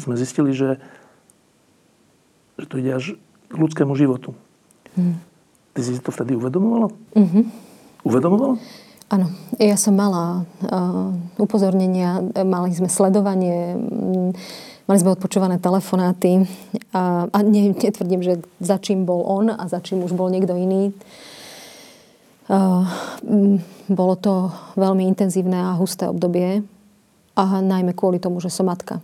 [0.00, 0.80] sme, zistili, že,
[2.56, 3.04] že to ide až
[3.52, 4.32] k ľudskému životu.
[4.96, 5.20] Hmm.
[5.76, 6.88] Ty si to vtedy uvedomovala?
[7.18, 7.44] Mm-hmm.
[8.06, 8.56] Uvedomovala?
[9.10, 9.26] Áno,
[9.58, 14.30] ja som mala uh, upozornenia, mali sme sledovanie, um,
[14.86, 16.46] mali sme odpočúvané telefonáty
[16.94, 20.54] a, a ne, netvrdím, že za čím bol on a za čím už bol niekto
[20.54, 20.94] iný.
[20.94, 21.33] Uh,
[23.88, 26.60] bolo to veľmi intenzívne a husté obdobie.
[27.34, 29.02] A najmä kvôli tomu, že som matka.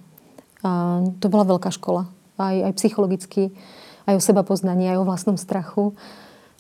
[0.63, 2.07] A to bola veľká škola.
[2.39, 3.51] Aj, aj psychologicky,
[4.07, 5.97] aj o seba poznaní, aj o vlastnom strachu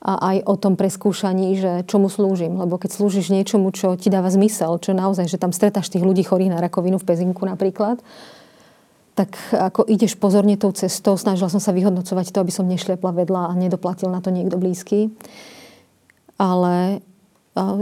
[0.00, 2.56] a aj o tom preskúšaní, že čomu slúžim.
[2.56, 6.24] Lebo keď slúžiš niečomu, čo ti dáva zmysel, čo naozaj, že tam stretáš tých ľudí
[6.24, 8.00] chorých na rakovinu v Pezinku napríklad,
[9.14, 13.52] tak ako ideš pozorne tou cestou, snažila som sa vyhodnocovať to, aby som nešliapla vedľa
[13.52, 15.12] a nedoplatil na to niekto blízky.
[16.40, 17.04] Ale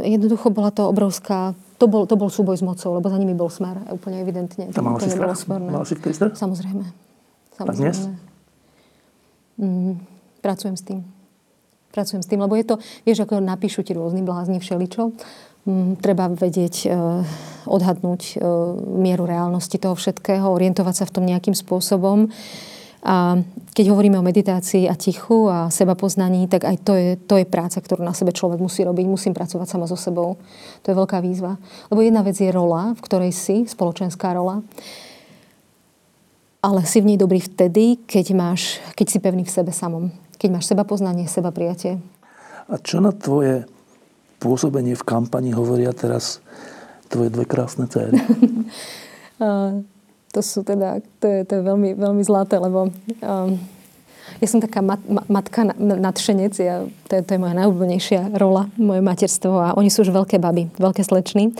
[0.03, 1.55] jednoducho bola to obrovská...
[1.79, 4.67] To bol, to bol súboj s mocou, lebo za nimi bol smer, úplne evidentne.
[4.75, 5.39] To mala si strach?
[5.47, 6.35] Mala si vtedy strach?
[6.35, 6.83] Samozrejme.
[7.55, 7.63] Samozrejme.
[7.63, 7.99] A dnes?
[9.63, 10.03] Mm,
[10.43, 11.07] pracujem s tým.
[11.95, 15.15] Pracujem s tým, lebo je to, vieš, ako napíšu ti rôzni blázni všeličo.
[15.71, 16.89] Mm, treba vedieť, e,
[17.71, 18.35] odhadnúť e,
[18.99, 22.27] mieru reálnosti toho všetkého, orientovať sa v tom nejakým spôsobom.
[23.07, 23.39] A
[23.79, 27.47] keď hovoríme o meditácii a tichu a seba poznaní, tak aj to je, to je
[27.47, 29.07] práca, ktorú na sebe človek musí robiť.
[29.07, 30.35] Musím pracovať sama so sebou.
[30.83, 31.63] To je veľká výzva.
[31.95, 34.67] Lebo jedna vec je rola, v ktorej si, spoločenská rola.
[36.59, 40.11] Ale si v nej dobrý vtedy, keď, máš, keď si pevný v sebe samom.
[40.35, 42.03] Keď máš seba poznanie, seba prijatie.
[42.67, 43.63] A čo na tvoje
[44.43, 46.43] pôsobenie v kampani hovoria teraz
[47.07, 48.19] tvoje dve krásne céry?
[50.33, 53.51] to sú teda, to je, to je veľmi, veľmi zlaté, lebo um,
[54.39, 59.01] ja som taká mat, matka nadšenec, ja, to, je, to je moja najobľúbenejšia rola, moje
[59.01, 61.57] materstvo a oni sú už veľké baby, veľké slečny.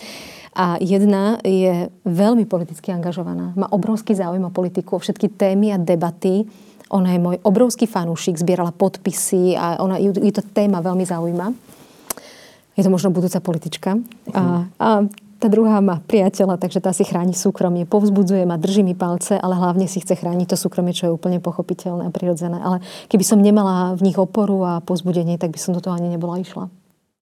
[0.59, 3.55] A jedna je veľmi politicky angažovaná.
[3.55, 6.51] Má obrovský záujem o politiku, o všetky témy a debaty.
[6.91, 11.47] Ona je môj obrovský fanúšik, zbierala podpisy a ona, ju, ju to téma veľmi zaujíma.
[12.75, 14.03] Je to možno budúca politička.
[14.03, 14.35] Uh-huh.
[14.35, 14.43] A,
[14.83, 14.89] a
[15.39, 19.55] tá druhá má priateľa, takže tá si chráni súkromie, povzbudzuje ma, drží mi palce, ale
[19.55, 22.59] hlavne si chce chrániť to súkromie, čo je úplne pochopiteľné a prirodzené.
[22.59, 26.11] Ale keby som nemala v nich oporu a povzbudenie, tak by som do toho ani
[26.11, 26.67] nebola išla.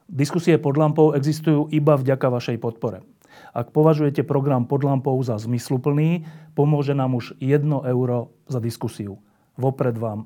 [0.08, 3.04] Diskusie pod lampou existujú iba vďaka vašej podpore.
[3.52, 6.24] Ak považujete program pod lampou za zmysluplný,
[6.56, 9.20] pomôže nám už 1 euro za diskusiu.
[9.60, 10.24] Vopred vám